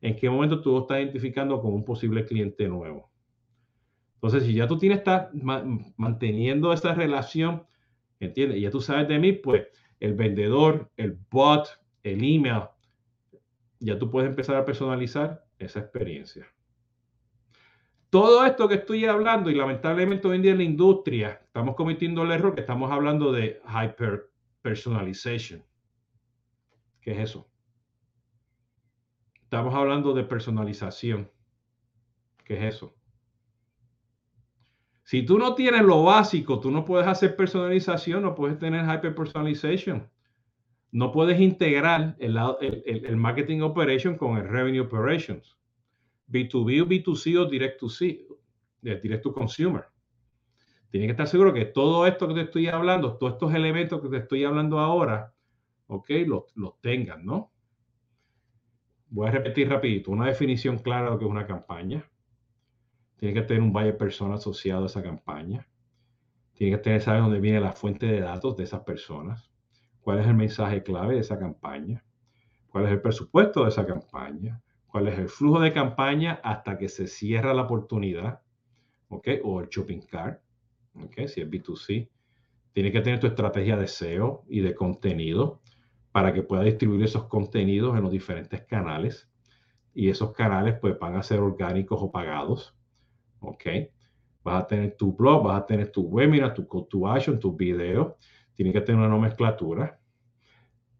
¿En 0.00 0.14
qué 0.14 0.30
momento 0.30 0.60
tú 0.60 0.70
lo 0.70 0.82
estás 0.82 0.98
identificando 0.98 1.60
como 1.60 1.74
un 1.74 1.84
posible 1.84 2.24
cliente 2.24 2.68
nuevo? 2.68 3.10
Entonces, 4.24 4.48
si 4.48 4.54
ya 4.54 4.66
tú 4.66 4.78
tienes, 4.78 5.00
estás 5.00 5.28
manteniendo 5.34 6.72
esa 6.72 6.94
relación, 6.94 7.66
¿entiendes? 8.20 8.56
Y 8.56 8.62
ya 8.62 8.70
tú 8.70 8.80
sabes 8.80 9.06
de 9.06 9.18
mí, 9.18 9.32
pues 9.32 9.66
el 10.00 10.14
vendedor, 10.14 10.90
el 10.96 11.18
bot, 11.30 11.68
el 12.02 12.24
email, 12.24 12.62
ya 13.80 13.98
tú 13.98 14.10
puedes 14.10 14.30
empezar 14.30 14.56
a 14.56 14.64
personalizar 14.64 15.44
esa 15.58 15.80
experiencia. 15.80 16.46
Todo 18.08 18.46
esto 18.46 18.66
que 18.66 18.76
estoy 18.76 19.04
hablando, 19.04 19.50
y 19.50 19.56
lamentablemente 19.56 20.26
hoy 20.26 20.36
en 20.36 20.42
día 20.42 20.52
en 20.52 20.58
la 20.58 20.64
industria, 20.64 21.42
estamos 21.44 21.74
cometiendo 21.74 22.22
el 22.22 22.32
error 22.32 22.54
que 22.54 22.62
estamos 22.62 22.90
hablando 22.90 23.30
de 23.30 23.60
hyper 23.68 24.30
personalization. 24.62 25.62
¿Qué 27.02 27.12
es 27.12 27.18
eso? 27.18 27.46
Estamos 29.42 29.74
hablando 29.74 30.14
de 30.14 30.24
personalización. 30.24 31.30
¿Qué 32.46 32.56
es 32.56 32.76
eso? 32.76 32.96
Si 35.04 35.22
tú 35.22 35.38
no 35.38 35.54
tienes 35.54 35.82
lo 35.82 36.02
básico, 36.02 36.58
tú 36.60 36.70
no 36.70 36.84
puedes 36.84 37.06
hacer 37.06 37.36
personalización, 37.36 38.22
no 38.22 38.34
puedes 38.34 38.58
tener 38.58 38.84
hyper 38.84 39.14
personalization. 39.14 40.08
No 40.92 41.12
puedes 41.12 41.38
integrar 41.40 42.16
el, 42.18 43.16
marketing 43.16 43.60
operation 43.60 44.16
con 44.16 44.38
el 44.38 44.48
revenue 44.48 44.80
operations. 44.80 45.58
B2B 46.30 46.82
o 46.82 46.86
B2C 46.86 47.36
o 47.36 47.44
direct 47.44 47.80
to 47.80 47.90
C, 47.90 48.26
direct 48.80 49.22
to 49.22 49.32
consumer. 49.32 49.84
Tienes 50.90 51.08
que 51.08 51.12
estar 51.12 51.26
seguro 51.26 51.52
que 51.52 51.66
todo 51.66 52.06
esto 52.06 52.26
que 52.28 52.34
te 52.34 52.40
estoy 52.42 52.68
hablando, 52.68 53.18
todos 53.18 53.34
estos 53.34 53.52
elementos 53.52 54.00
que 54.00 54.08
te 54.08 54.18
estoy 54.18 54.44
hablando 54.44 54.78
ahora, 54.78 55.34
ok, 55.88 56.10
los, 56.26 56.44
los 56.54 56.80
tengan, 56.80 57.26
¿no? 57.26 57.52
Voy 59.10 59.28
a 59.28 59.32
repetir 59.32 59.68
rapidito, 59.68 60.12
una 60.12 60.28
definición 60.28 60.78
clara 60.78 61.06
de 61.06 61.10
lo 61.10 61.18
que 61.18 61.24
es 61.26 61.30
una 61.30 61.46
campaña. 61.46 62.08
Tiene 63.16 63.34
que 63.34 63.42
tener 63.42 63.62
un 63.62 63.72
buyer 63.72 63.96
persona 63.96 64.34
asociado 64.34 64.84
a 64.84 64.86
esa 64.86 65.02
campaña. 65.02 65.66
Tiene 66.54 66.76
que 66.76 66.82
tener, 66.82 67.00
saber 67.00 67.22
dónde 67.22 67.40
viene 67.40 67.60
la 67.60 67.72
fuente 67.72 68.06
de 68.06 68.20
datos 68.20 68.56
de 68.56 68.64
esas 68.64 68.80
personas. 68.80 69.50
Cuál 70.00 70.20
es 70.20 70.26
el 70.26 70.34
mensaje 70.34 70.82
clave 70.82 71.14
de 71.14 71.20
esa 71.20 71.38
campaña. 71.38 72.04
Cuál 72.68 72.86
es 72.86 72.92
el 72.92 73.00
presupuesto 73.00 73.62
de 73.62 73.70
esa 73.70 73.86
campaña. 73.86 74.60
Cuál 74.86 75.08
es 75.08 75.18
el 75.18 75.28
flujo 75.28 75.60
de 75.60 75.72
campaña 75.72 76.40
hasta 76.42 76.76
que 76.78 76.88
se 76.88 77.06
cierra 77.06 77.54
la 77.54 77.62
oportunidad. 77.62 78.40
¿Ok? 79.08 79.28
O 79.42 79.60
el 79.60 79.68
shopping 79.68 80.02
cart. 80.02 80.40
¿Ok? 80.94 81.26
Si 81.26 81.40
es 81.40 81.50
B2C. 81.50 82.08
Tiene 82.72 82.92
que 82.92 83.00
tener 83.00 83.20
tu 83.20 83.26
estrategia 83.26 83.76
de 83.76 83.86
SEO 83.86 84.44
y 84.48 84.60
de 84.60 84.74
contenido 84.74 85.60
para 86.12 86.32
que 86.32 86.42
pueda 86.42 86.62
distribuir 86.62 87.04
esos 87.04 87.26
contenidos 87.26 87.96
en 87.96 88.02
los 88.02 88.12
diferentes 88.12 88.62
canales. 88.62 89.28
Y 89.94 90.10
esos 90.10 90.32
canales 90.32 90.76
pues 90.80 90.98
van 90.98 91.16
a 91.16 91.22
ser 91.22 91.40
orgánicos 91.40 91.98
o 92.00 92.10
pagados. 92.10 92.73
¿Ok? 93.46 93.64
Vas 94.42 94.62
a 94.62 94.66
tener 94.66 94.96
tu 94.96 95.12
blog, 95.12 95.44
vas 95.44 95.62
a 95.62 95.66
tener 95.66 95.90
tu 95.90 96.02
webinar, 96.02 96.52
tu 96.52 96.68
call 96.68 96.86
to 96.88 97.08
action, 97.08 97.40
tu 97.40 97.56
video. 97.56 98.16
Tiene 98.54 98.72
que 98.72 98.80
tener 98.82 99.00
una 99.00 99.08
nomenclatura. 99.08 99.98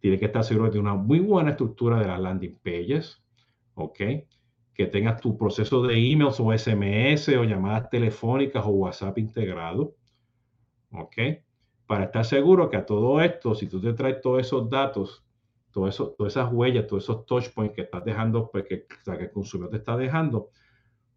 Tiene 0.01 0.19
que 0.19 0.27
estar 0.27 0.45
seguro 0.45 0.71
de 0.71 0.79
una 0.79 0.95
muy 0.95 1.21
buena 1.21 1.51
estructura 1.51 1.99
de 1.99 2.07
las 2.07 2.21
landing 2.21 2.59
pages, 2.63 3.23
¿ok? 3.75 3.99
Que 4.75 4.87
tengas 4.87 5.21
tu 5.21 5.37
proceso 5.37 5.83
de 5.83 5.95
emails 5.95 6.41
o 6.41 6.53
SMS 6.53 7.29
o 7.37 7.45
llamadas 7.45 7.91
telefónicas 7.91 8.65
o 8.67 8.71
WhatsApp 8.71 9.19
integrado, 9.19 9.95
¿ok? 10.93 11.17
Para 11.87 12.05
estar 12.05 12.25
seguro 12.25 12.69
que 12.69 12.77
a 12.77 12.87
todo 12.87 13.21
esto, 13.21 13.55
si 13.55 13.67
tú 13.67 13.81
te 13.81 13.93
traes 13.93 14.21
todos 14.21 14.41
esos 14.41 14.69
datos, 14.69 15.25
todo 15.71 15.89
eso, 15.89 16.15
todas 16.17 16.35
esas 16.35 16.53
huellas, 16.53 16.87
todos 16.87 17.05
esos 17.05 17.27
touch 17.27 17.49
points 17.55 17.75
que 17.75 17.83
estás 17.83 18.05
dejando, 18.05 18.51
pues 18.51 18.65
que, 18.65 18.87
que 18.87 19.11
el 19.11 19.31
consumidor 19.33 19.71
te 19.71 19.79
está 19.79 19.97
dejando, 19.97 20.51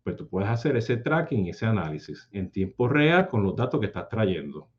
pues 0.08 0.16
tú 0.16 0.30
puedes 0.30 0.50
hacer 0.50 0.78
ese 0.78 0.96
tracking, 0.96 1.48
ese 1.48 1.66
análisis 1.66 2.30
en 2.32 2.50
tiempo 2.50 2.88
real 2.88 3.28
con 3.28 3.44
los 3.44 3.58
datos 3.58 3.78
que 3.82 3.88
estás 3.88 4.08
trayendo. 4.08 4.70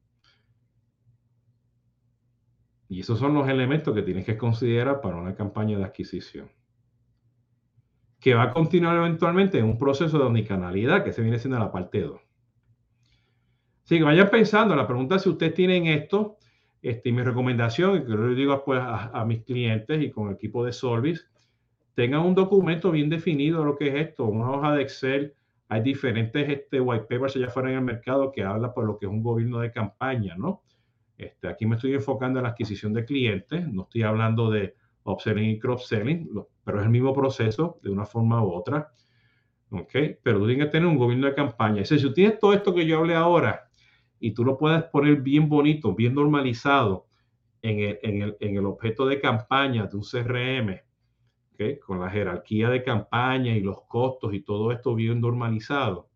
Y 2.88 3.00
esos 3.00 3.18
son 3.18 3.34
los 3.34 3.46
elementos 3.46 3.94
que 3.94 4.00
tienes 4.00 4.24
que 4.24 4.38
considerar 4.38 5.02
para 5.02 5.16
una 5.16 5.34
campaña 5.34 5.76
de 5.76 5.84
adquisición. 5.84 6.50
Que 8.18 8.32
va 8.32 8.44
a 8.44 8.54
continuar 8.54 8.96
eventualmente 8.96 9.58
en 9.58 9.66
un 9.66 9.76
proceso 9.76 10.18
de 10.18 10.24
omnicanalidad, 10.24 11.04
que 11.04 11.12
se 11.12 11.20
viene 11.20 11.38
siendo 11.38 11.58
la 11.58 11.70
parte 11.70 12.00
2. 12.00 12.18
Así 13.84 13.98
que 13.98 14.04
vayan 14.04 14.30
pensando, 14.30 14.74
la 14.74 14.86
pregunta 14.86 15.16
es 15.16 15.22
si 15.24 15.28
ustedes 15.28 15.52
tienen 15.52 15.88
esto, 15.88 16.38
este, 16.80 17.12
mi 17.12 17.20
recomendación, 17.20 17.96
y 17.96 18.04
que 18.06 18.12
yo 18.12 18.28
digo 18.34 18.64
pues, 18.64 18.80
a, 18.80 19.10
a, 19.10 19.26
mis 19.26 19.44
clientes 19.44 20.02
y 20.02 20.10
con 20.10 20.28
el 20.28 20.36
equipo 20.36 20.64
de 20.64 20.72
Solvis, 20.72 21.30
tengan 21.98 22.20
un 22.20 22.37
documento 22.37 22.92
bien 22.92 23.08
definido 23.08 23.58
de 23.58 23.64
lo 23.64 23.76
que 23.76 23.88
es 23.88 23.94
esto, 23.96 24.26
una 24.26 24.52
hoja 24.52 24.72
de 24.72 24.82
Excel. 24.82 25.34
Hay 25.68 25.82
diferentes 25.82 26.48
este, 26.48 26.80
white 26.80 27.06
papers 27.11 27.34
allá 27.34 27.48
afuera 27.48 27.70
en 27.70 27.78
el 27.78 27.82
mercado 27.82 28.30
que 28.30 28.44
habla 28.44 28.72
por 28.72 28.84
lo 28.84 28.96
que 28.96 29.06
es 29.06 29.11
un 29.11 29.20
gobierno 29.20 29.58
de 29.58 29.72
campaña, 29.72 30.37
¿no? 30.37 30.62
Este, 31.16 31.48
aquí 31.48 31.66
me 31.66 31.74
estoy 31.74 31.94
enfocando 31.94 32.38
en 32.38 32.44
la 32.44 32.50
adquisición 32.50 32.94
de 32.94 33.04
clientes, 33.04 33.66
no 33.66 33.82
estoy 33.82 34.04
hablando 34.04 34.48
de 34.48 34.76
upselling 35.02 35.50
y 35.50 35.58
cross-selling, 35.58 36.30
pero 36.62 36.78
es 36.78 36.84
el 36.84 36.90
mismo 36.92 37.12
proceso 37.12 37.80
de 37.82 37.90
una 37.90 38.04
forma 38.04 38.44
u 38.44 38.52
otra. 38.52 38.92
¿Ok? 39.70 39.90
Pero 40.22 40.38
tú 40.38 40.46
tienes 40.46 40.66
que 40.66 40.70
tener 40.70 40.87
un 40.87 40.98
gobierno 40.98 41.26
de 41.26 41.34
campaña. 41.34 41.84
si 41.84 42.00
tú 42.00 42.12
tienes 42.12 42.38
todo 42.38 42.52
esto 42.52 42.72
que 42.72 42.87
yo 42.87 42.98
hablé 42.98 43.16
ahora 43.16 43.68
y 44.20 44.30
tú 44.30 44.44
lo 44.44 44.56
puedes 44.56 44.84
poner 44.84 45.16
bien 45.16 45.48
bonito, 45.48 45.96
bien 45.96 46.14
normalizado 46.14 47.08
en 47.61 47.80
el, 47.80 47.98
en 48.04 48.22
el, 48.22 48.37
en 48.38 48.56
el 48.56 48.66
objeto 48.66 49.04
de 49.04 49.20
campaña 49.20 49.88
de 49.88 49.96
un 49.96 50.04
CRM, 50.04 50.88
con 51.84 52.00
la 52.00 52.10
jerarquía 52.10 52.70
de 52.70 52.82
campaña 52.82 53.56
y 53.56 53.60
los 53.60 53.82
costos 53.82 54.32
y 54.34 54.40
todo 54.40 54.72
esto 54.72 54.94
bien 54.94 55.20
normalizado. 55.20 56.08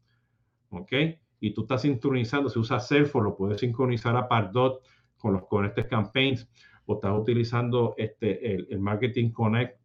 ¿ok? 0.71 0.93
Y 1.41 1.53
tú 1.53 1.63
estás 1.63 1.83
sincronizando, 1.83 2.49
si 2.49 2.59
usas 2.59 2.87
Salesforce, 2.87 3.31
lo 3.31 3.37
puedes 3.37 3.61
sincronizar 3.61 4.17
a 4.17 4.29
Pardot 4.29 4.83
con 5.19 5.33
los 5.35 5.47
Connected 5.47 5.89
Campaigns 5.89 6.49
o 6.87 6.95
estás 6.95 7.19
utilizando 7.19 7.95
este, 7.97 8.55
el, 8.55 8.79
Marketing 8.81 9.31
Connect 9.31 9.79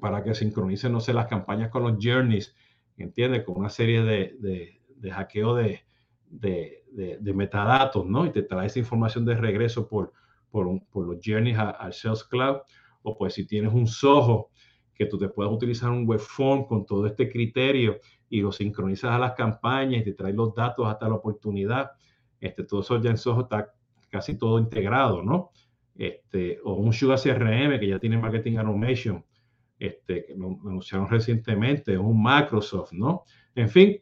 para 0.00 0.22
que 0.22 0.34
sincronicen, 0.34 0.92
no 0.92 1.00
sé, 1.00 1.12
las 1.12 1.26
campañas 1.26 1.70
con 1.70 1.82
los 1.82 1.96
journeys, 2.00 2.54
¿entiendes? 2.96 3.44
Con 3.44 3.58
una 3.58 3.68
serie 3.68 4.02
de, 4.02 4.36
de, 4.38 4.80
de 4.96 5.10
hackeo 5.10 5.54
de, 5.54 5.82
de, 6.30 7.32
metadatos, 7.34 8.06
¿no? 8.06 8.26
Y 8.26 8.30
te 8.30 8.42
trae 8.42 8.66
esa 8.66 8.78
información 8.78 9.24
de 9.24 9.34
regreso 9.34 9.88
por, 9.88 10.12
por, 10.50 10.82
por 10.90 11.06
los 11.06 11.18
journeys 11.24 11.58
al 11.58 11.92
Sales 11.92 12.24
Cloud. 12.24 12.58
O 13.02 13.18
pues 13.18 13.34
si 13.34 13.46
tienes 13.46 13.72
un 13.72 13.86
Soho 13.86 14.50
que 15.02 15.10
tú 15.10 15.18
te 15.18 15.28
puedas 15.28 15.52
utilizar 15.52 15.90
un 15.90 16.06
web 16.06 16.20
form 16.20 16.64
con 16.64 16.86
todo 16.86 17.06
este 17.06 17.28
criterio 17.28 17.98
y 18.28 18.40
lo 18.40 18.52
sincronizas 18.52 19.10
a 19.10 19.18
las 19.18 19.32
campañas 19.32 20.00
y 20.00 20.04
te 20.04 20.12
traes 20.14 20.34
los 20.34 20.54
datos 20.54 20.86
hasta 20.86 21.08
la 21.08 21.16
oportunidad. 21.16 21.90
Este, 22.40 22.64
todo 22.64 22.80
eso 22.80 23.00
ya 23.00 23.10
en 23.10 23.18
Soho 23.18 23.42
está 23.42 23.72
casi 24.08 24.38
todo 24.38 24.58
integrado, 24.58 25.22
¿no? 25.22 25.50
Este, 25.94 26.58
o 26.64 26.74
un 26.74 26.92
Sugar 26.92 27.18
CRM 27.18 27.78
que 27.78 27.88
ya 27.88 27.98
tiene 27.98 28.16
Marketing 28.16 28.56
Automation, 28.56 29.24
este, 29.78 30.24
que 30.24 30.34
lo 30.34 30.58
anunciaron 30.64 31.08
recientemente, 31.08 31.98
un 31.98 32.22
Microsoft, 32.22 32.92
¿no? 32.92 33.24
En 33.54 33.68
fin, 33.68 34.00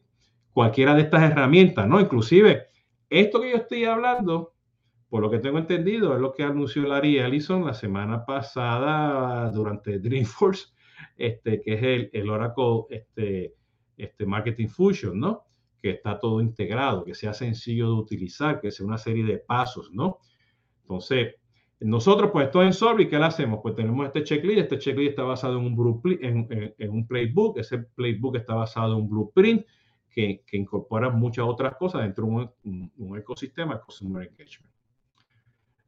cualquiera 0.52 0.94
de 0.94 1.02
estas 1.02 1.30
herramientas, 1.30 1.88
¿no? 1.88 2.00
Inclusive, 2.00 2.68
esto 3.08 3.40
que 3.40 3.50
yo 3.50 3.56
estoy 3.56 3.84
hablando, 3.84 4.54
por 5.08 5.22
lo 5.22 5.30
que 5.30 5.38
tengo 5.38 5.58
entendido, 5.58 6.14
es 6.14 6.20
lo 6.20 6.32
que 6.32 6.44
anunció 6.44 6.82
Larry 6.82 7.18
Ellison 7.18 7.64
la 7.64 7.74
semana 7.74 8.24
pasada 8.24 9.50
durante 9.50 9.98
Dreamforce 9.98 10.68
este, 11.20 11.60
que 11.60 11.74
es 11.74 11.82
el, 11.82 12.10
el 12.12 12.30
Oracle 12.30 12.84
este, 12.88 13.54
este 13.96 14.26
Marketing 14.26 14.68
Fusion, 14.68 15.20
¿no? 15.20 15.44
Que 15.80 15.90
está 15.90 16.18
todo 16.18 16.40
integrado, 16.40 17.04
que 17.04 17.14
sea 17.14 17.34
sencillo 17.34 17.86
de 17.86 17.92
utilizar, 17.92 18.60
que 18.60 18.70
sea 18.70 18.86
una 18.86 18.98
serie 18.98 19.24
de 19.24 19.38
pasos, 19.38 19.92
¿no? 19.92 20.18
Entonces, 20.82 21.34
nosotros, 21.80 22.30
pues, 22.30 22.46
esto 22.46 22.62
en 22.62 22.72
Solvi, 22.72 23.08
¿qué 23.08 23.18
le 23.18 23.24
hacemos? 23.24 23.60
Pues 23.62 23.74
tenemos 23.74 24.06
este 24.06 24.22
checklist, 24.22 24.60
este 24.60 24.78
checklist 24.78 25.10
está 25.10 25.22
basado 25.22 25.58
en 25.58 25.66
un, 25.66 26.02
en, 26.20 26.74
en, 26.78 26.90
un 26.90 27.06
playbook, 27.06 27.58
ese 27.58 27.78
playbook 27.78 28.36
está 28.36 28.54
basado 28.54 28.94
en 28.94 29.02
un 29.02 29.08
blueprint 29.08 29.64
que, 30.10 30.42
que 30.46 30.56
incorpora 30.56 31.10
muchas 31.10 31.44
otras 31.46 31.76
cosas 31.76 32.02
dentro 32.02 32.24
de 32.24 32.30
un, 32.64 32.92
un, 32.96 33.18
ecosistema 33.18 33.80
de 34.00 34.06
Engagement. 34.24 34.72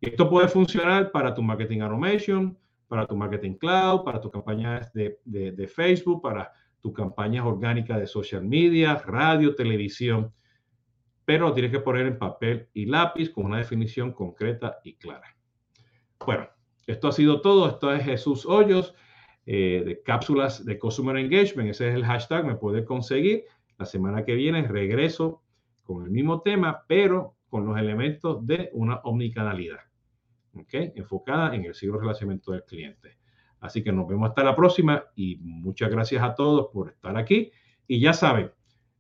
Esto 0.01 0.29
puede 0.29 0.49
funcionar 0.49 1.11
para 1.13 1.35
tu 1.35 1.43
marketing 1.43 1.81
automation, 1.81 2.59
para 2.93 3.07
tu 3.07 3.17
marketing 3.17 3.55
cloud, 3.55 4.05
para 4.05 4.21
tus 4.21 4.31
campañas 4.31 4.93
de, 4.93 5.19
de, 5.25 5.67
Facebook, 5.67 6.21
para 6.21 6.53
tus 6.79 6.93
campañas 6.93 7.43
orgánicas 7.47 7.99
de 7.99 8.07
social 8.07 8.45
media, 8.45 8.97
radio, 8.97 9.55
televisión, 9.55 10.31
pero 11.25 11.49
lo 11.49 11.55
tienes 11.55 11.73
que 11.73 11.81
poner 11.81 12.07
en 12.07 12.19
papel 12.19 12.69
y 12.75 12.85
lápiz 12.85 13.31
con 13.31 13.47
una 13.47 13.57
definición 13.57 14.13
concreta 14.13 14.77
y 14.85 14.97
clara. 14.97 15.35
Bueno, 16.27 16.51
esto 16.87 17.09
ha 17.09 17.13
sido 17.13 17.41
todo. 17.41 17.67
Esto 17.67 17.91
es 17.95 18.05
Jesús 18.05 18.45
Hoyos 18.45 18.95
eh, 19.47 19.83
de 19.87 20.03
cápsulas 20.03 20.63
de 20.63 20.79
Customer 20.79 21.17
Engagement. 21.17 21.71
Ese 21.71 21.89
es 21.89 21.95
el 21.95 22.05
hashtag, 22.05 22.45
me 22.45 22.57
puede 22.57 22.85
conseguir. 22.85 23.45
La 23.79 23.87
semana 23.87 24.23
que 24.23 24.35
viene 24.35 24.69
regreso 24.69 25.43
con 25.83 26.05
el 26.05 26.11
mismo 26.11 26.43
tema, 26.43 26.85
pero 26.87 27.37
con 27.49 27.65
los 27.65 27.79
elementos 27.79 28.47
de 28.47 28.69
una 28.75 28.97
omnicanalidad 28.97 29.81
enfocada 30.55 31.55
en 31.55 31.65
el 31.65 31.75
siglo 31.75 31.97
de 31.97 32.03
relacionamiento 32.03 32.53
del 32.53 32.65
cliente. 32.65 33.19
Así 33.61 33.83
que 33.83 33.93
nos 33.93 34.09
vemos 34.09 34.29
hasta 34.29 34.43
la 34.43 34.57
próxima 34.57 35.05
y 35.15 35.37
muchas 35.37 35.91
gracias 35.91 36.23
a 36.23 36.35
todos 36.35 36.69
por 36.73 36.91
estar 36.91 37.17
aquí. 37.17 37.53
Y 37.87 38.01
ya 38.01 38.13
saben, 38.13 38.51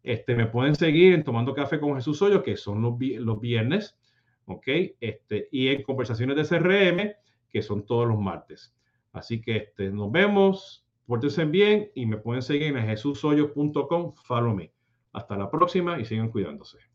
Este, 0.04 0.34
me 0.34 0.46
pueden 0.46 0.74
seguir 0.74 1.14
en 1.14 1.22
Tomando 1.22 1.54
Café 1.54 1.78
con 1.78 1.94
Jesús 1.94 2.20
Hoyo, 2.22 2.42
que 2.42 2.56
son 2.56 2.82
los, 2.82 2.98
viernes, 3.40 3.96
¿ok? 4.46 4.66
Este, 5.00 5.48
y 5.52 5.68
en 5.68 5.82
Conversaciones 5.84 6.36
de 6.36 6.58
CRM, 6.58 7.12
que 7.48 7.62
son 7.62 7.86
todos 7.86 8.08
los 8.08 8.18
martes. 8.18 8.74
Así 9.12 9.40
que 9.40 9.56
este, 9.56 9.90
nos 9.90 10.10
vemos, 10.10 10.84
pórtense 11.06 11.44
bien 11.44 11.90
y 11.94 12.06
me 12.06 12.16
pueden 12.16 12.42
seguir 12.42 12.76
en 12.76 12.86
jesushoyo.com, 12.86 14.14
follow 14.24 14.54
me. 14.54 14.72
Hasta 15.12 15.36
la 15.36 15.50
próxima 15.50 16.00
y 16.00 16.04
sigan 16.04 16.30
cuidándose. 16.30 16.91